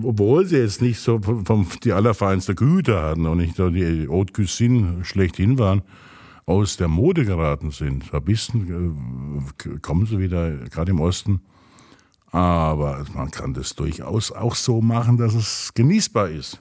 [0.03, 5.05] obwohl sie jetzt nicht so vom, die allerfeinste Güte hatten und nicht die Haute Cuisine
[5.05, 5.83] schlechthin waren,
[6.47, 8.13] aus der Mode geraten sind.
[8.13, 11.41] Ein bisschen äh, kommen sie wieder, gerade im Osten.
[12.33, 16.61] Aber man kann das durchaus auch so machen, dass es genießbar ist.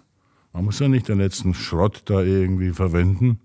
[0.53, 3.39] Man muss ja nicht den letzten Schrott da irgendwie verwenden,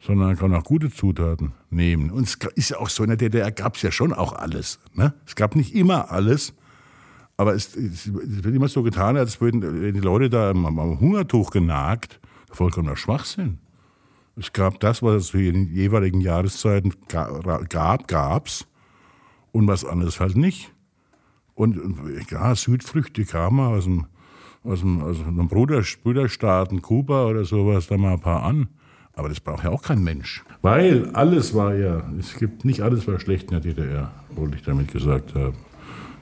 [0.00, 2.10] sondern man kann auch gute Zutaten nehmen.
[2.10, 4.78] Und es ist ja auch so, in der DDR gab es ja schon auch alles.
[4.94, 5.12] Ne?
[5.26, 6.54] Es gab nicht immer alles,
[7.36, 12.20] aber es, es, wird immer so getan, als würden die Leute da am, Hungertuch genagt.
[12.52, 13.58] Vollkommener Schwachsinn.
[14.36, 18.66] Es gab das, was es für die jeweiligen Jahreszeiten gab, gab's.
[19.50, 20.72] Und was anderes halt nicht.
[21.54, 21.78] Und
[22.30, 24.06] ja, Südfrüchte kamen aus dem
[24.64, 28.68] aus, dem, aus einem Bruder, Brüderstaaten, Kuba oder sowas, da mal ein paar an.
[29.14, 30.42] Aber das braucht ja auch kein Mensch.
[30.62, 34.62] Weil alles war ja, es gibt nicht alles war schlecht in der DDR, wollte ich
[34.62, 35.56] damit gesagt haben.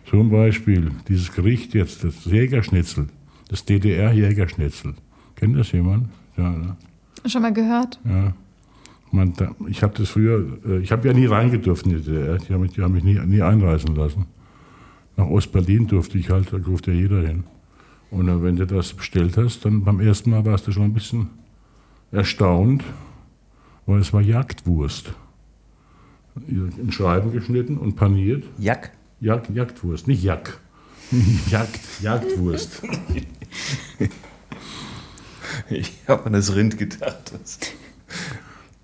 [0.08, 3.06] Zum Beispiel dieses Gericht jetzt, das Jägerschnitzel,
[3.48, 4.94] das DDR-Jägerschnitzel.
[5.36, 6.08] Kennt das jemand?
[6.36, 6.76] Ja, ne?
[7.26, 8.00] Schon mal gehört?
[8.04, 8.32] Ja.
[9.12, 12.38] Man, da, ich habe das früher, äh, ich habe ja nie reingedurft in die DDR,
[12.38, 14.26] die haben mich, die haben mich nie, nie einreisen lassen.
[15.16, 17.44] Nach Ostberlin durfte ich halt, da durfte ja jeder hin.
[18.10, 21.30] Und wenn du das bestellt hast, dann beim ersten Mal warst du schon ein bisschen
[22.10, 22.82] erstaunt,
[23.86, 25.12] weil es war Jagdwurst.
[26.48, 28.44] In Scheiben geschnitten und paniert.
[28.58, 28.92] Jack?
[29.20, 30.58] Jagd, Jagdwurst, nicht Jack.
[31.50, 32.82] Jagd, Jagdwurst.
[35.70, 37.32] ich habe an das Rind gedacht.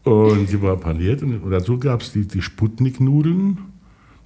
[0.04, 3.58] Und die war paniert und dazu gab es die, die Sputnik-Nudeln.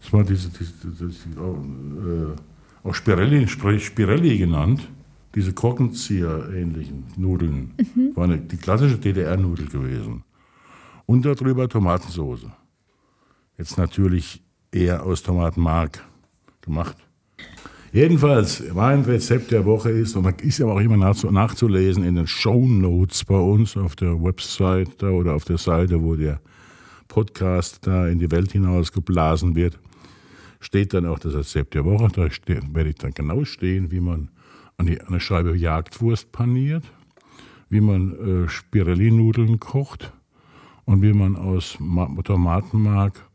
[0.03, 2.37] Das war diese, diese, diese, diese äh,
[2.83, 4.89] auch Spirelli, Spirelli genannt,
[5.35, 8.17] diese Korkenzieher-ähnlichen Nudeln, mhm.
[8.17, 10.25] war eine, die klassische DDR-Nudel gewesen.
[11.07, 12.47] Und darüber Tomatensauce.
[13.59, 16.05] Jetzt natürlich eher aus Tomatenmark
[16.63, 16.97] gemacht.
[17.93, 22.27] Jedenfalls, mein Rezept der Woche ist, und da ist aber auch immer nachzulesen in den
[22.29, 26.41] Show Notes bei uns auf der Website oder auf der Seite, wo der
[27.09, 29.77] Podcast da in die Welt hinaus geblasen wird
[30.61, 32.09] steht dann auch das Rezept der Woche.
[32.15, 32.29] Da
[32.75, 34.31] werde ich dann genau stehen, wie man
[34.77, 36.85] eine Scheibe Jagdwurst paniert,
[37.69, 40.13] wie man äh, Spirelli-Nudeln kocht
[40.85, 41.79] und wie man aus
[42.25, 43.29] Tomatenmark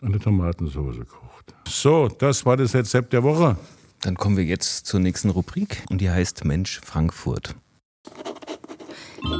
[0.00, 1.54] eine Tomatensauce kocht.
[1.68, 3.56] So, das war das Rezept der Woche.
[4.02, 7.54] Dann kommen wir jetzt zur nächsten Rubrik und die heißt Mensch Frankfurt.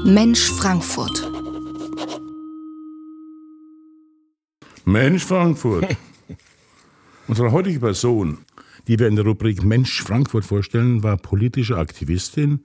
[0.04, 1.30] Mensch Frankfurt.
[4.84, 5.96] Mensch Frankfurt.
[7.30, 8.38] Unsere heutige Person,
[8.88, 12.58] die wir in der Rubrik Mensch Frankfurt vorstellen, war politische Aktivistin,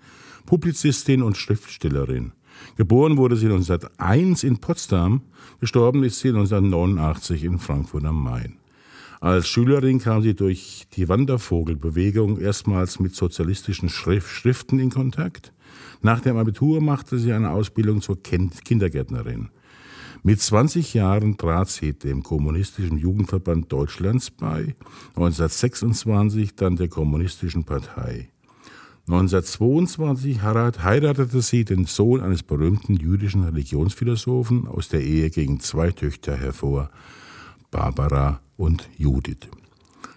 [0.47, 2.31] Publizistin und Schriftstellerin.
[2.75, 5.21] Geboren wurde sie 1901 in Potsdam,
[5.59, 8.57] gestorben ist sie 1989 in Frankfurt am Main.
[9.21, 15.53] Als Schülerin kam sie durch die Wandervogelbewegung erstmals mit sozialistischen Schriften in Kontakt.
[16.01, 19.49] Nach dem Abitur machte sie eine Ausbildung zur Kindergärtnerin.
[20.27, 24.73] Mit 20 Jahren trat sie dem Kommunistischen Jugendverband Deutschlands bei,
[25.09, 28.29] 1926 dann der Kommunistischen Partei.
[29.05, 34.67] 1922 heiratete sie den Sohn eines berühmten jüdischen Religionsphilosophen.
[34.67, 36.89] Aus der Ehe gingen zwei Töchter hervor,
[37.69, 39.47] Barbara und Judith.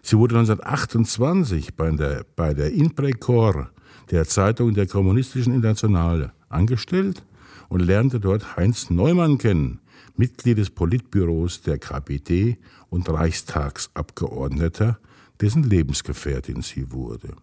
[0.00, 3.68] Sie wurde 1928 bei der, bei der Inprecor,
[4.10, 7.26] der Zeitung der Kommunistischen Internationale, angestellt
[7.68, 9.80] und lernte dort Heinz Neumann kennen,
[10.18, 12.58] Mitglied des Politbüros der KPD
[12.90, 14.98] und Reichstagsabgeordneter,
[15.40, 17.36] dessen Lebensgefährtin sie wurde.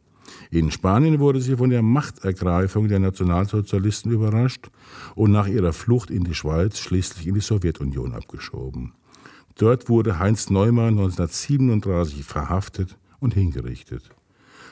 [0.51, 4.69] In Spanien wurde sie von der Machtergreifung der Nationalsozialisten überrascht
[5.15, 8.91] und nach ihrer Flucht in die Schweiz schließlich in die Sowjetunion abgeschoben.
[9.57, 14.09] Dort wurde Heinz Neumann 1937 verhaftet und hingerichtet.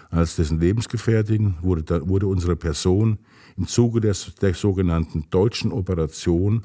[0.10, 3.18] Als dessen Lebensgefährtin wurde, wurde unsere Person
[3.56, 6.64] im Zuge der, der sogenannten Deutschen Operation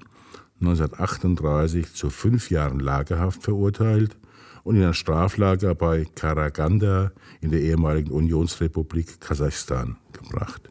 [0.60, 4.16] 1938 zu fünf Jahren Lagerhaft verurteilt
[4.64, 10.70] und in ein Straflager bei Karaganda in der ehemaligen Unionsrepublik Kasachstan gebracht.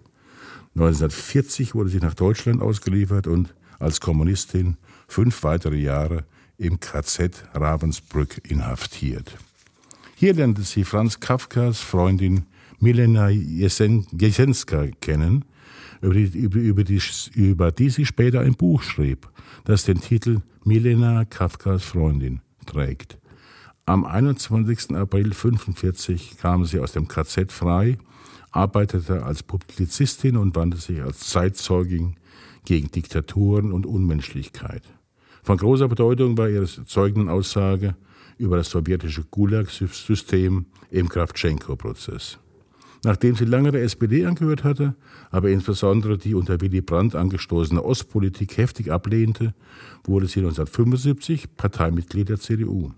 [0.76, 4.78] 1940 wurde sie nach Deutschland ausgeliefert und als Kommunistin
[5.08, 6.26] fünf weitere Jahre
[6.58, 9.38] im KZ Ravensbrück inhaftiert.
[10.16, 12.46] Hier lernte sie Franz Kafkas Freundin
[12.80, 15.46] Milena Jesenska kennen,
[16.02, 17.02] über die, über, über, die,
[17.36, 19.30] über die sie später ein Buch schrieb,
[19.66, 23.18] das den Titel Milena Kafkas Freundin trägt.
[23.86, 24.96] Am 21.
[24.96, 27.98] April 1945 kam sie aus dem KZ frei,
[28.52, 32.16] arbeitete als Publizistin und wandte sich als Zeitzeugin
[32.66, 34.84] gegen Diktaturen und Unmenschlichkeit.
[35.42, 37.96] Von großer Bedeutung war ihre Zeugenaussage
[38.38, 42.40] über das sowjetische Gulag-System im Kravtschenko-Prozess.
[43.08, 44.94] Nachdem sie lange der SPD angehört hatte,
[45.32, 49.54] aber insbesondere die unter Willy Brandt angestoßene Ostpolitik heftig ablehnte,
[50.04, 52.92] wurde sie 1975 Parteimitglied der CDU.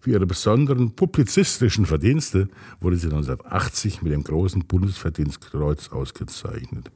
[0.00, 2.48] Für ihre besonderen publizistischen Verdienste
[2.80, 6.90] wurde sie 1980 mit dem großen Bundesverdienstkreuz ausgezeichnet.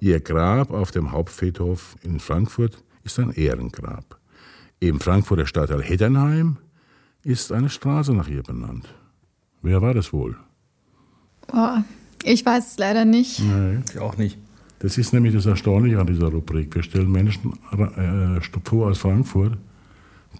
[0.00, 4.18] Ihr Grab auf dem Hauptfriedhof in Frankfurt ist ein Ehrengrab.
[4.80, 6.56] Im Frankfurter Stadtteil Heddernheim
[7.22, 8.92] ist eine Straße nach ihr benannt.
[9.62, 10.36] Wer war das wohl?
[11.52, 11.78] Oh,
[12.24, 13.40] ich weiß es leider nicht.
[13.40, 13.78] Nee.
[13.90, 14.38] Ich auch nicht.
[14.80, 16.74] Das ist nämlich das Erstaunliche an dieser Rubrik.
[16.74, 19.58] Wir stellen Menschen äh, vor aus Frankfurt,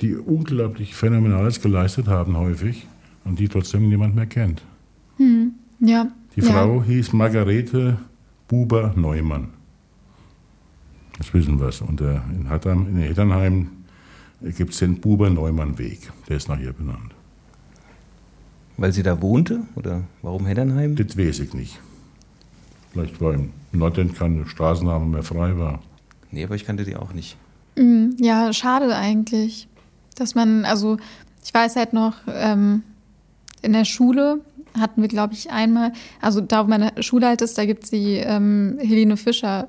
[0.01, 2.87] die unglaublich Phänomenales geleistet haben häufig
[3.25, 4.63] und die trotzdem niemand mehr kennt.
[5.17, 5.53] Hm.
[5.81, 6.07] Ja.
[6.37, 6.53] Die ja.
[6.53, 7.99] Frau hieß Margarete
[8.47, 9.49] Buber Neumann.
[11.19, 11.71] Das wissen wir.
[11.89, 13.69] Und äh, in, Heddernheim
[14.57, 16.13] gibt es den Buber-Neumann-Weg.
[16.29, 17.15] Der ist nach ihr benannt.
[18.79, 19.61] Weil sie da wohnte?
[19.75, 20.97] Oder warum Heddernheim?
[20.97, 21.79] Das weiß ich nicht.
[22.93, 25.81] Vielleicht weil im Nordend kein Straßenname mehr frei war.
[26.31, 27.37] Nee, aber ich kannte die auch nicht.
[27.77, 29.69] Hm, ja, schade eigentlich
[30.19, 30.99] dass man, also
[31.45, 32.83] ich weiß halt noch, ähm,
[33.63, 34.41] in der Schule
[34.79, 37.91] hatten wir, glaube ich, einmal, also da, wo meine Schule halt ist, da gibt es
[37.91, 39.69] die ähm, Helene Fischer.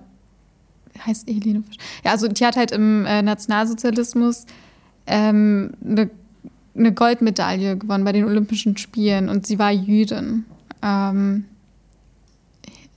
[1.05, 1.81] Heißt Helene Fischer?
[2.03, 4.45] Ja, also die hat halt im äh, Nationalsozialismus
[5.07, 6.09] ähm, eine,
[6.75, 10.45] eine Goldmedaille gewonnen bei den Olympischen Spielen und sie war Jüdin.
[10.81, 11.45] Ähm,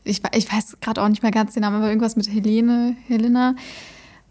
[0.04, 3.54] ich, ich weiß gerade auch nicht mehr ganz den Namen, aber irgendwas mit Helene, Helena.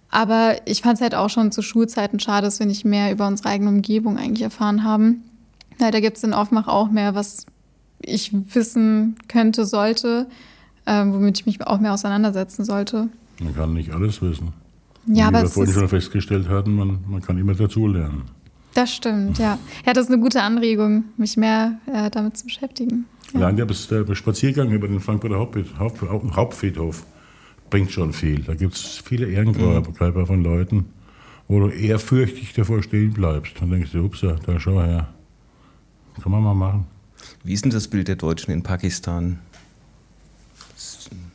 [0.09, 3.27] Aber ich fand es halt auch schon zu Schulzeiten schade, dass wir nicht mehr über
[3.27, 5.23] unsere eigene Umgebung eigentlich erfahren haben.
[5.79, 7.45] Weil da gibt es in Aufmach auch mehr, was
[8.01, 10.27] ich wissen könnte, sollte,
[10.85, 13.07] äh, womit ich mich auch mehr auseinandersetzen sollte.
[13.41, 14.49] Man kann nicht alles wissen.
[15.07, 18.23] Ja, Wie aber wir vorhin schon festgestellt hatten, man, man kann immer dazulernen.
[18.73, 19.59] Das stimmt, ja.
[19.85, 23.05] Ja, das ist eine gute Anregung, mich mehr äh, damit zu beschäftigen.
[23.33, 23.41] Ja.
[23.41, 27.05] Allein der, der Spaziergang über den Frankfurter Hauptfriedhof
[27.69, 28.43] bringt schon viel.
[28.43, 30.85] Da gibt es viele Ehrengräber von Leuten,
[31.47, 33.53] wo du ehrfürchtig davor stehen bleibst.
[33.59, 35.09] Dann denkst du, ups, da schau her.
[36.21, 36.87] Kann man mal machen.
[37.43, 39.39] Wie ist denn das Bild der Deutschen in Pakistan?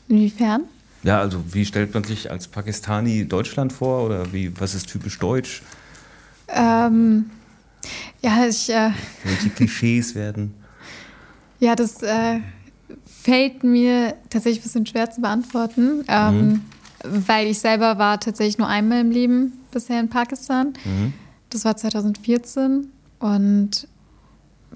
[0.09, 0.64] Inwiefern?
[1.03, 5.18] Ja, also wie stellt man sich als Pakistani Deutschland vor oder wie, was ist typisch
[5.18, 5.62] deutsch?
[6.49, 7.30] Ähm,
[8.22, 8.70] ja, ich.
[8.70, 8.90] Äh,
[9.24, 10.55] Welche Klischees werden?
[11.59, 12.40] Ja, das äh,
[13.07, 16.62] fällt mir tatsächlich ein bisschen schwer zu beantworten, ähm, mhm.
[17.03, 20.74] weil ich selber war tatsächlich nur einmal im Leben bisher in Pakistan.
[20.84, 21.14] Mhm.
[21.49, 22.88] Das war 2014
[23.20, 23.88] und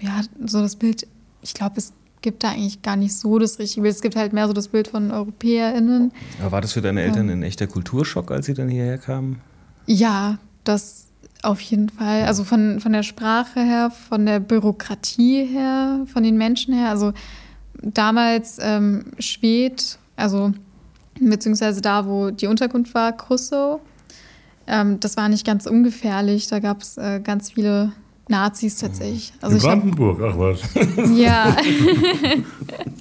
[0.00, 1.06] ja, so das Bild,
[1.42, 1.92] ich glaube, es
[2.22, 3.94] gibt da eigentlich gar nicht so das richtige Bild.
[3.94, 6.12] Es gibt halt mehr so das Bild von EuropäerInnen.
[6.40, 9.40] Aber war das für deine Eltern ein echter Kulturschock, als sie dann hierher kamen?
[9.86, 11.09] Ja, das
[11.42, 12.24] auf jeden Fall.
[12.24, 16.90] Also von, von der Sprache her, von der Bürokratie her, von den Menschen her.
[16.90, 17.12] Also
[17.82, 20.52] damals ähm, Schwed, also
[21.18, 23.80] beziehungsweise da, wo die Unterkunft war, Crusoe.
[24.66, 26.48] Ähm, das war nicht ganz ungefährlich.
[26.48, 27.92] Da gab es äh, ganz viele
[28.28, 29.32] Nazis tatsächlich.
[29.40, 31.18] Also In Brandenburg, hab, ach was.
[31.18, 31.56] Ja.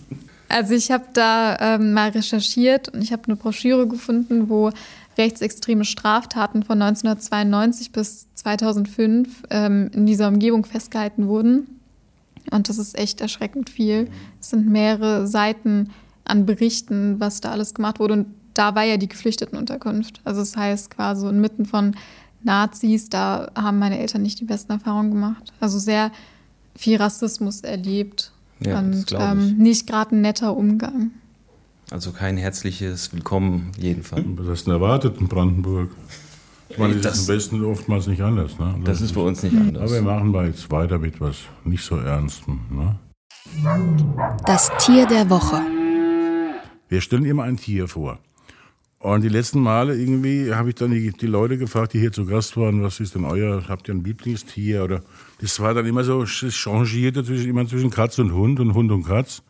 [0.50, 4.72] also ich habe da ähm, mal recherchiert und ich habe eine Broschüre gefunden, wo
[5.18, 11.80] rechtsextreme Straftaten von 1992 bis 2005 ähm, in dieser Umgebung festgehalten wurden.
[12.52, 14.10] Und das ist echt erschreckend viel.
[14.41, 15.91] Es sind mehrere Seiten
[16.24, 18.14] an Berichten, was da alles gemacht wurde.
[18.14, 20.22] Und da war ja die Geflüchtetenunterkunft.
[20.24, 21.95] Also das heißt quasi inmitten von
[22.41, 25.54] Nazis, da haben meine Eltern nicht die besten Erfahrungen gemacht.
[25.60, 26.12] Also sehr
[26.76, 31.12] viel Rassismus erlebt ja, und ähm, nicht gerade ein netter Umgang.
[31.91, 34.26] Also kein herzliches Willkommen jedenfalls.
[34.36, 35.89] Was hast du denn erwartet in Brandenburg?
[36.70, 38.60] Ich meine, das, das ist im Westen oftmals nicht anders.
[38.60, 38.76] Ne?
[38.84, 39.84] Das, das ist bei uns nicht anders.
[39.84, 42.60] Aber wir machen mal jetzt weiter mit was nicht so Ernstem.
[42.70, 42.95] Ne?
[44.45, 45.62] Das Tier der Woche.
[46.89, 48.20] Wir stellen immer ein Tier vor.
[48.99, 52.26] Und die letzten Male irgendwie habe ich dann die, die, Leute gefragt, die hier zu
[52.26, 54.84] Gast waren, was ist denn euer, habt ihr ein Lieblingstier?
[54.84, 55.01] Oder
[55.41, 58.91] das war dann immer so, es changierte zwischen, immer zwischen Katz und Hund und Hund
[58.91, 59.41] und Katz.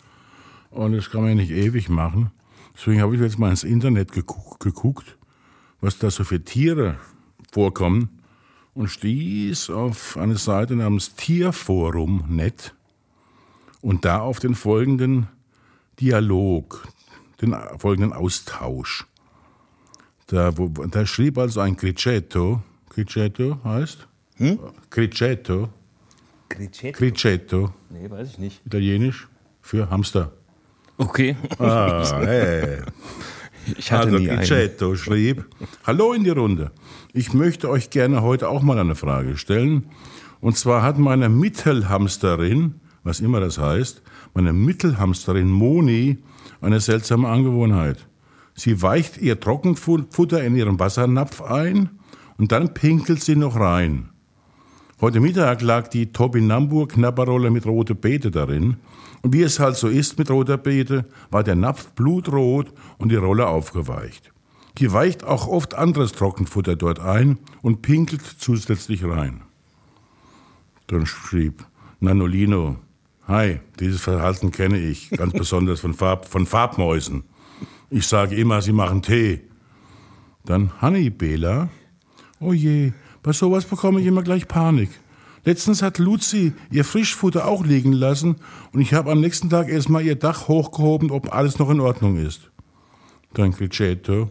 [0.70, 2.32] Und das kann man ja nicht ewig machen.
[2.76, 5.18] Deswegen habe ich jetzt mal ins Internet geguckt, geguckt
[5.82, 6.98] was da so für Tiere
[7.52, 8.10] vorkommen
[8.74, 12.74] und stieß auf eine Seite namens Tierforum.net
[13.82, 15.28] und da auf den folgenden
[16.00, 16.88] Dialog,
[17.42, 19.06] den folgenden Austausch.
[20.28, 24.08] Da, wo, da schrieb also ein Criceto, Criceto heißt?
[24.36, 24.60] Hm?
[24.90, 25.70] Criceto.
[26.50, 26.98] Criceto?
[26.98, 27.74] Criceto.
[27.90, 28.66] Nee, weiß ich nicht.
[28.66, 29.28] Italienisch
[29.62, 30.34] für Hamster.
[30.98, 31.38] Okay.
[31.60, 32.80] Ah, hey.
[33.78, 35.46] Ich hatte also nie Criceto schrieb,
[35.86, 36.72] Hallo in die Runde.
[37.14, 39.86] Ich möchte euch gerne heute auch mal eine Frage stellen.
[40.42, 44.02] Und zwar hat meine Mittelhamsterin, was immer das heißt,
[44.34, 46.18] meine Mittelhamsterin Moni
[46.62, 48.08] eine seltsame Angewohnheit.
[48.54, 51.90] Sie weicht ihr Trockenfutter in ihren Wassernapf ein
[52.38, 54.10] und dann pinkelt sie noch rein.
[55.02, 58.76] Heute Mittag lag die Topinambur Knapperrolle mit rote Beete darin.
[59.22, 63.16] Und wie es halt so ist mit roter Beete, war der Napf blutrot und die
[63.16, 64.34] Rolle aufgeweicht.
[64.78, 69.40] Die weicht auch oft anderes Trockenfutter dort ein und pinkelt zusätzlich rein.
[70.88, 71.66] Dann schrieb
[72.02, 72.76] Nanolino,
[73.26, 77.24] Hi, dieses Verhalten kenne ich, ganz besonders von, Farb, von Farbmäusen.
[77.90, 79.44] Ich sage immer, sie machen Tee.
[80.44, 81.70] Dann Honey Bela,
[82.42, 82.92] oh je,
[83.24, 84.90] bei sowas bekomme ich immer gleich Panik.
[85.46, 88.36] Letztens hat Luzi ihr Frischfutter auch liegen lassen
[88.74, 92.18] und ich habe am nächsten Tag erstmal ihr Dach hochgehoben, ob alles noch in Ordnung
[92.18, 92.52] ist.
[93.34, 94.30] Dann Criceto.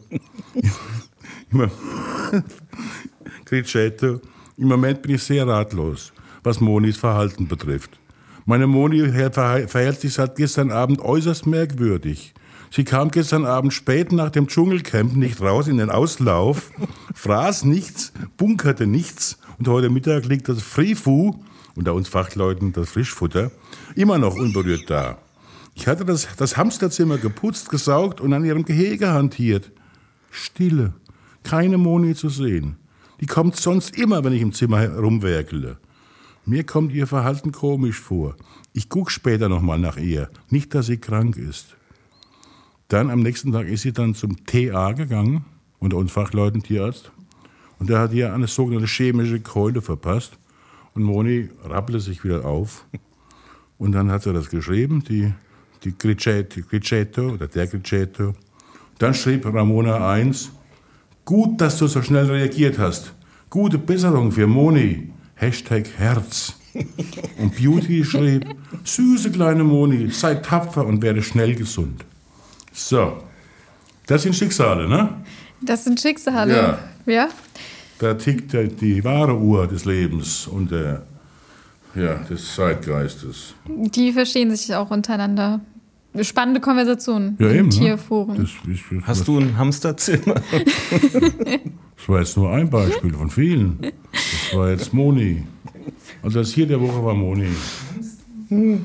[3.45, 4.21] Criceto.
[4.57, 6.13] Im Moment bin ich sehr ratlos,
[6.43, 7.99] was Monis Verhalten betrifft.
[8.45, 12.35] Meine Moni verhält sich seit gestern Abend äußerst merkwürdig.
[12.71, 16.71] Sie kam gestern Abend spät nach dem Dschungelcamp nicht raus in den Auslauf,
[17.15, 21.35] fraß nichts, bunkerte nichts und heute Mittag liegt das Freefu,
[21.75, 23.51] unter uns Fachleuten das Frischfutter,
[23.95, 25.19] immer noch unberührt da.
[25.75, 29.71] Ich hatte das, das Hamsterzimmer geputzt, gesaugt und an ihrem Gehege hantiert.
[30.31, 30.93] Stille,
[31.45, 32.77] keine Moni zu sehen.
[33.21, 35.79] Die kommt sonst immer, wenn ich im Zimmer herumwerkele.
[36.45, 38.37] Mir kommt ihr Verhalten komisch vor.
[38.73, 40.31] Ich guck später nochmal nach ihr.
[40.51, 41.78] Nicht, dass sie krank ist.
[42.89, 45.45] Dann am nächsten Tag ist sie dann zum TA gegangen,
[45.79, 47.13] unter uns Fachleuten Tierarzt.
[47.79, 50.39] Und der hat ihr eine sogenannte chemische Keule verpasst.
[50.95, 52.87] Und Moni rappelte sich wieder auf.
[53.79, 55.33] Und dann hat sie das geschrieben, die,
[55.85, 58.35] die Criceto oder der Criceto.
[58.99, 60.51] Dann schrieb Ramona 1,
[61.27, 63.13] gut, dass du so schnell reagiert hast.
[63.51, 65.13] Gute Besserung für Moni.
[65.35, 66.59] Hashtag Herz.
[67.39, 68.47] Und Beauty schrieb,
[68.83, 72.05] süße kleine Moni, sei tapfer und werde schnell gesund.
[72.79, 73.19] So,
[74.07, 75.09] das sind Schicksale, ne?
[75.61, 77.13] Das sind Schicksale, ja.
[77.13, 77.29] ja.
[77.99, 81.03] Da tickt die wahre Uhr des Lebens und der,
[81.97, 83.55] ja, des Zeitgeistes.
[83.67, 85.61] Die verstehen sich auch untereinander.
[86.23, 87.71] Spannende Konversation ja, im eben?
[87.71, 88.35] Tierforum.
[88.35, 88.43] Ne?
[88.43, 90.35] Das, ich, ich, Hast du ein Hamsterzimmer?
[90.37, 93.79] das war jetzt nur ein Beispiel von vielen.
[94.13, 95.43] Das war jetzt Moni.
[96.23, 97.49] Also das hier der Woche war Moni.
[98.49, 98.85] Hm.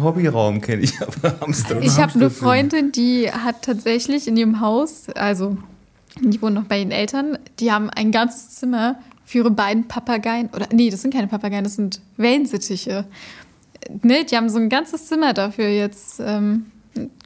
[0.00, 1.80] Hobbyraum kenne ich, aber Hamster.
[1.82, 5.56] Ich habe eine Freundin, die hat tatsächlich in ihrem Haus, also
[6.20, 10.50] die wohnen noch bei ihren Eltern, die haben ein ganzes Zimmer für ihre beiden Papageien.
[10.54, 13.06] Oder nee, das sind keine Papageien, das sind Wellensittiche.
[14.02, 16.66] Ne, die haben so ein ganzes Zimmer dafür jetzt ähm,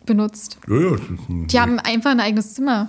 [0.07, 0.59] benutzt.
[0.69, 0.97] Ja, ja,
[1.29, 2.89] die haben einfach ein eigenes Zimmer.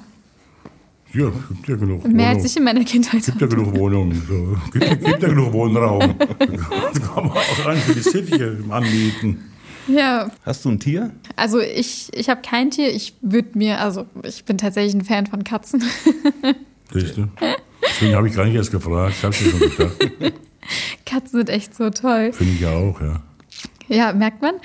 [1.13, 2.03] Ja, gibt ja genug.
[2.03, 2.25] Mehr Wohnung.
[2.25, 3.25] als ich in meiner Kindheit.
[3.25, 4.21] Gibt ja genug Wohnungen.
[4.27, 4.57] So.
[4.71, 6.15] Gibt, gibt ja genug Wohnraum.
[6.19, 9.45] da kann man auch rein für die City anmieten.
[9.87, 10.29] Ja.
[10.45, 11.11] Hast du ein Tier?
[11.35, 12.93] Also ich, ich habe kein Tier.
[12.93, 15.81] Ich würde mir, also ich bin tatsächlich ein Fan von Katzen.
[16.93, 17.27] Siehst du?
[17.81, 19.15] Deswegen habe ich gar nicht erst gefragt.
[19.17, 20.33] Ich habe mir schon gedacht.
[21.05, 22.33] Katzen sind echt so toll.
[22.33, 23.23] Finde ich ja auch, ja.
[23.87, 24.55] Ja, merkt man.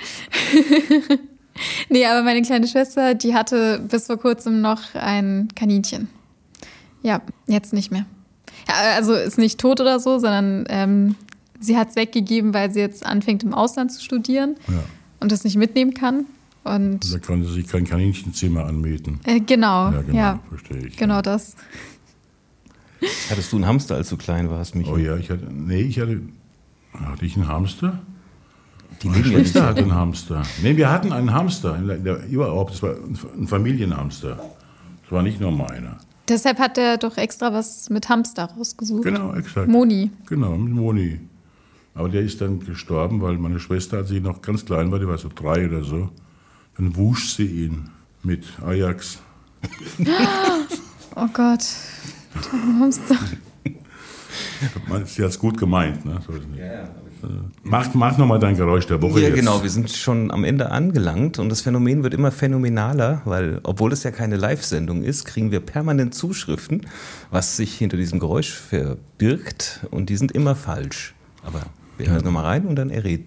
[1.89, 6.09] nee, aber meine kleine Schwester, die hatte bis vor kurzem noch ein Kaninchen.
[7.03, 8.05] Ja, jetzt nicht mehr.
[8.67, 11.15] Ja, also ist nicht tot oder so, sondern ähm,
[11.59, 14.83] sie hat es weggegeben, weil sie jetzt anfängt im Ausland zu studieren ja.
[15.19, 16.25] und das nicht mitnehmen kann.
[16.63, 19.19] Und Da konnte sie sich kein Kaninchenzimmer anmieten.
[19.25, 20.95] äh, genau, Ja, ja, genau, verstehe ich.
[20.97, 21.55] genau das.
[23.29, 24.93] Hattest du einen Hamster, als du klein warst, Michael?
[24.93, 26.21] Oh ja, ich hatte, nee, ich hatte,
[26.93, 27.99] hatte ich einen Hamster?
[29.01, 29.31] Die Meine ja.
[29.39, 30.43] Schwester hatte einen Hamster.
[30.61, 31.77] Nee, wir hatten einen Hamster,
[32.29, 34.37] überhaupt, das war ein, ein Familienhamster.
[35.03, 35.97] Das war nicht nur meiner.
[36.27, 39.03] Deshalb hat er doch extra was mit Hamster rausgesucht.
[39.03, 39.67] Genau, exakt.
[39.67, 40.11] Moni.
[40.27, 41.19] Genau, mit Moni.
[41.95, 45.07] Aber der ist dann gestorben, weil meine Schwester, als sie noch ganz klein war, die
[45.07, 46.09] war so drei oder so,
[46.77, 47.89] dann wusch sie ihn
[48.23, 49.19] mit Ajax.
[51.15, 51.63] Oh Gott.
[52.33, 53.15] Der Hamster.
[55.05, 56.03] Sie hat es gut gemeint.
[56.05, 56.19] Ne?
[56.25, 56.59] So ist nicht.
[57.63, 59.35] Mach, mach nochmal dein Geräusch der Woche Ja, jetzt.
[59.37, 59.63] genau.
[59.63, 64.03] Wir sind schon am Ende angelangt und das Phänomen wird immer phänomenaler, weil, obwohl es
[64.03, 66.87] ja keine Live-Sendung ist, kriegen wir permanent Zuschriften,
[67.31, 71.13] was sich hinter diesem Geräusch verbirgt und die sind immer falsch.
[71.43, 71.61] Aber
[71.97, 73.25] wir hören nochmal rein und dann errät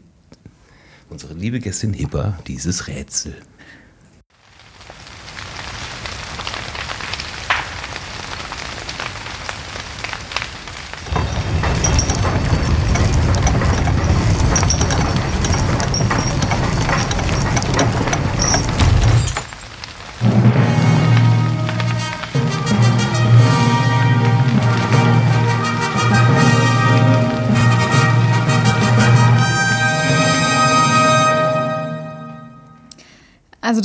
[1.08, 3.34] unsere liebe Gästin Hipper dieses Rätsel.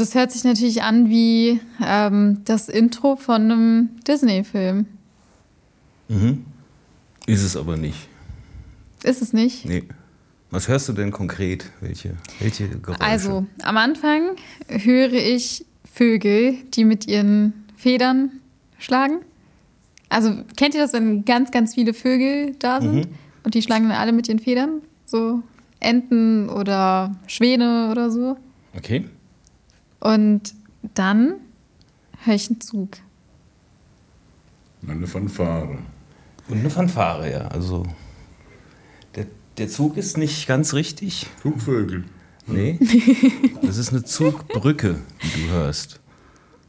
[0.02, 4.86] Das hört sich natürlich an wie ähm, das Intro von einem Disney-Film.
[7.26, 8.10] Ist es aber nicht.
[9.04, 9.66] Ist es nicht?
[9.66, 9.84] Nee.
[10.50, 11.72] Was hörst du denn konkret?
[11.80, 13.02] Welche, welche Geräusche?
[13.02, 14.36] Also, am Anfang
[14.68, 18.32] höre ich Vögel, die mit ihren Federn
[18.78, 19.20] schlagen.
[20.10, 23.08] Also, kennt ihr das, wenn ganz, ganz viele Vögel da sind
[23.44, 24.82] und die schlagen dann alle mit ihren Federn?
[25.06, 25.42] So
[25.80, 28.38] Enten oder Schwäne oder so.
[28.76, 29.06] Okay.
[30.02, 30.54] Und
[30.94, 31.36] dann
[32.26, 32.90] höre ich einen Zug.
[34.88, 35.78] Eine Fanfare.
[36.50, 37.48] Und eine Fanfare, ja.
[37.48, 37.86] Also
[39.16, 39.28] der,
[39.58, 41.28] der Zug ist nicht ganz richtig.
[41.42, 42.04] Zugvögel.
[42.48, 42.78] Nee.
[43.62, 46.02] Das ist eine Zugbrücke, die du hörst.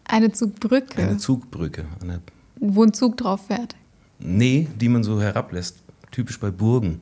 [0.04, 1.84] Eine Zugbrücke, Eine Zugbrücke.
[2.00, 2.20] Eine,
[2.60, 3.74] wo ein Zug drauf fährt.
[4.20, 5.78] nee, die man so herablässt.
[6.12, 7.00] Typisch bei Burgen.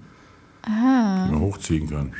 [0.64, 2.12] die man hochziehen kann.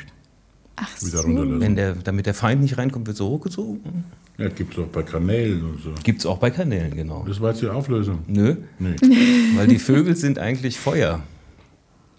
[0.83, 1.27] Ach Wieder so.
[1.29, 1.61] runterlassen.
[1.61, 4.05] Wenn der, damit der Feind nicht reinkommt, wird so hochgezogen.
[4.39, 5.93] Ja, gibt es auch bei Kanälen und so.
[6.03, 7.25] Gibt es auch bei Kanälen, genau.
[7.29, 8.21] Das war jetzt die Auflösung.
[8.27, 8.97] Nö, Nee.
[9.57, 11.21] weil die Vögel sind eigentlich Feuer.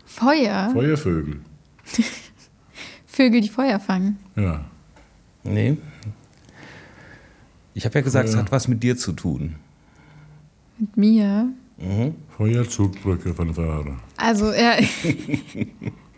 [0.06, 0.70] Feuer?
[0.74, 1.40] Feuervögel.
[3.08, 4.18] Vögel, die Feuer fangen.
[4.36, 4.64] Ja.
[5.44, 5.78] Nee.
[7.74, 8.44] Ich habe ja gesagt, es Feuer.
[8.44, 9.56] hat was mit dir zu tun.
[10.78, 11.48] Mit mir.
[12.38, 13.96] Feuerzugbrücke, Fanfare.
[14.18, 14.76] Also, ja,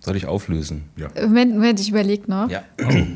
[0.00, 0.84] Soll ich auflösen?
[0.96, 1.08] Ja.
[1.22, 2.48] Moment, Moment, ich überlege noch.
[2.50, 2.62] Ja.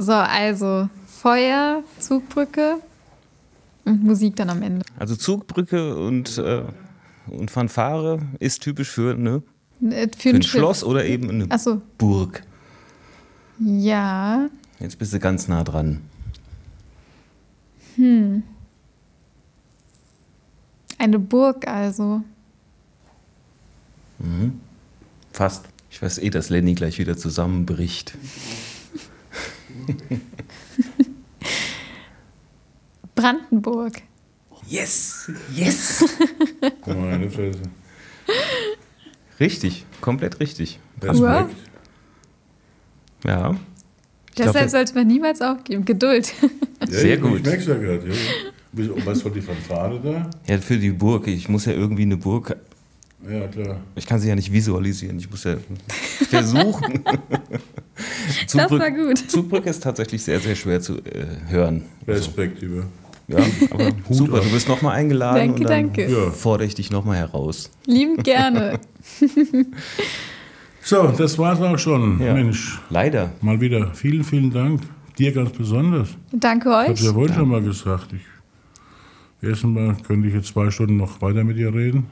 [0.00, 2.76] So, also Feuer, Zugbrücke
[3.84, 4.84] und Musik dann am Ende.
[4.96, 6.62] Also Zugbrücke und, äh,
[7.26, 9.40] und Fanfare ist typisch für, Äh,
[9.80, 10.42] Für für ein.
[10.44, 12.44] Schloss oder eben eine Achso, Burg.
[13.58, 14.48] ja.
[14.78, 16.00] Jetzt bist du ganz nah dran.
[20.98, 22.22] Eine Burg also.
[25.32, 25.64] Fast.
[25.98, 28.14] Ich weiß eh, dass Lenny gleich wieder zusammenbricht.
[33.16, 34.00] Brandenburg.
[34.68, 35.28] Yes!
[35.56, 36.04] Yes!
[36.82, 37.62] Guck mal, eine Fresse.
[39.40, 40.78] richtig, komplett richtig.
[41.02, 41.56] Respekt.
[43.24, 43.56] Ja.
[44.36, 45.84] Deshalb glaub, sollte man niemals aufgeben.
[45.84, 46.32] Geduld.
[46.80, 47.40] Ja, Sehr ich- gut.
[47.40, 48.06] Ich merk's ja gerade.
[48.08, 48.14] Ja.
[48.70, 50.30] Wieso- Was war die Fanfare da?
[50.46, 51.26] ja, für die Burg.
[51.26, 52.56] Ich muss ja irgendwie eine Burg.
[53.28, 53.80] Ja, klar.
[53.94, 55.18] Ich kann sie ja nicht visualisieren.
[55.18, 55.56] Ich muss ja
[56.28, 57.02] versuchen.
[58.52, 59.18] Das war gut.
[59.30, 61.82] Zugbrücke ist tatsächlich sehr, sehr schwer zu äh, hören.
[62.06, 62.84] Respekt über.
[63.26, 63.38] Ja,
[63.70, 64.40] aber super.
[64.40, 65.36] Du wirst nochmal eingeladen.
[65.38, 66.10] Danke, und dann danke.
[66.10, 66.30] Ja.
[66.30, 67.70] fordere ich dich nochmal heraus.
[67.86, 68.78] Liebend gerne.
[70.80, 72.20] So, das war's auch schon.
[72.20, 72.32] Ja.
[72.34, 73.32] Mensch, Leider.
[73.40, 74.80] mal wieder vielen, vielen Dank.
[75.18, 76.10] Dir ganz besonders.
[76.32, 77.02] Danke Ich habe euch.
[77.02, 78.12] ja vorhin schon mal gesagt.
[78.12, 78.22] Ich,
[79.48, 82.06] erstens mal könnte ich jetzt zwei Stunden noch weiter mit dir reden.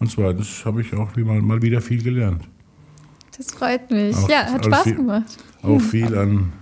[0.00, 2.42] Und zweitens habe ich auch wie mal, mal wieder viel gelernt.
[3.36, 4.16] Das freut mich.
[4.16, 5.36] Auch- Ja, hat Spaß viel- gemacht.
[5.62, 6.52] Auch viel an,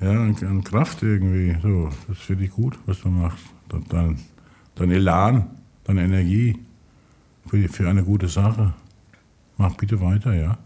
[0.00, 1.56] ja, an, Kraft irgendwie.
[1.62, 3.44] So, das finde ich gut, was du machst.
[3.90, 4.18] Dein,
[4.74, 5.50] dein Elan,
[5.84, 6.56] deine Energie.
[7.48, 8.74] für, für eine gute Sache.
[9.56, 10.58] Mach bitte weiter, ja.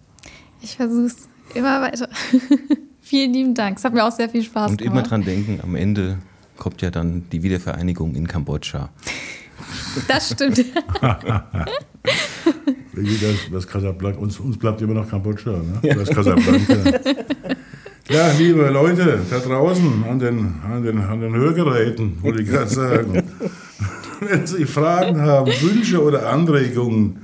[0.60, 2.08] Ich versuch's immer weiter.
[3.00, 3.78] Vielen lieben Dank.
[3.78, 4.92] Es hat mir auch sehr viel Spaß Und gemacht.
[4.92, 6.18] immer dran denken, am Ende
[6.56, 8.90] kommt ja dann die Wiedervereinigung in Kambodscha.
[10.08, 10.64] Das stimmt.
[12.94, 15.80] Das, das Casablanca, uns, uns bleibt immer noch Kambodscha, ne?
[15.94, 16.76] Das Casablanca.
[18.08, 22.68] Ja, liebe Leute da draußen an den, an den, an den Hörgeräten, wollte ich gerade
[22.68, 23.22] sagen.
[24.20, 27.20] Wenn Sie Fragen haben, Wünsche oder Anregungen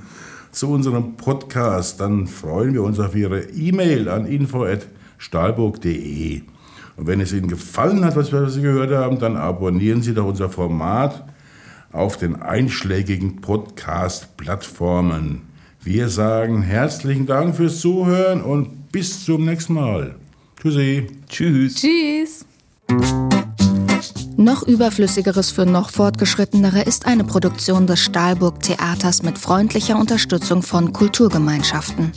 [0.51, 6.42] zu unserem Podcast, dann freuen wir uns auf Ihre E-Mail an info.stahlburg.de.
[6.96, 10.26] Und wenn es Ihnen gefallen hat, was wir Sie gehört haben, dann abonnieren Sie doch
[10.26, 11.26] unser Format
[11.93, 15.43] auf den einschlägigen Podcast-Plattformen.
[15.82, 20.14] Wir sagen herzlichen Dank fürs Zuhören und bis zum nächsten Mal.
[20.61, 21.07] Tschüssi.
[21.28, 21.76] Tschüss.
[21.76, 22.45] Tschüss.
[24.41, 30.93] Noch überflüssigeres für noch fortgeschrittenere ist eine Produktion des Stahlburg Theaters mit freundlicher Unterstützung von
[30.93, 32.12] Kulturgemeinschaften.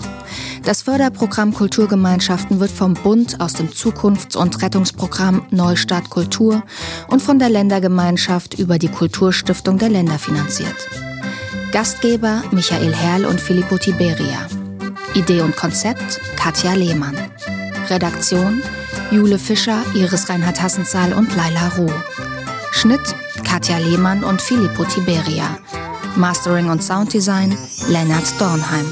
[0.63, 6.61] Das Förderprogramm Kulturgemeinschaften wird vom Bund aus dem Zukunfts- und Rettungsprogramm Neustart Kultur
[7.07, 10.77] und von der Ländergemeinschaft über die Kulturstiftung der Länder finanziert.
[11.71, 14.45] Gastgeber Michael Herrl und Filippo Tiberia.
[15.15, 17.17] Idee und Konzept Katja Lehmann.
[17.89, 18.61] Redaktion
[19.11, 21.91] Jule Fischer, Iris Reinhard Hassenzahl und Laila Ruh.
[22.71, 23.01] Schnitt
[23.43, 25.57] Katja Lehmann und Filippo Tiberia.
[26.15, 27.57] Mastering und Sounddesign
[27.89, 28.85] Lennart Dornheim.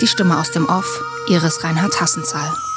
[0.00, 2.67] Die Stimme aus dem Off Iris Reinhard Hassenzahl.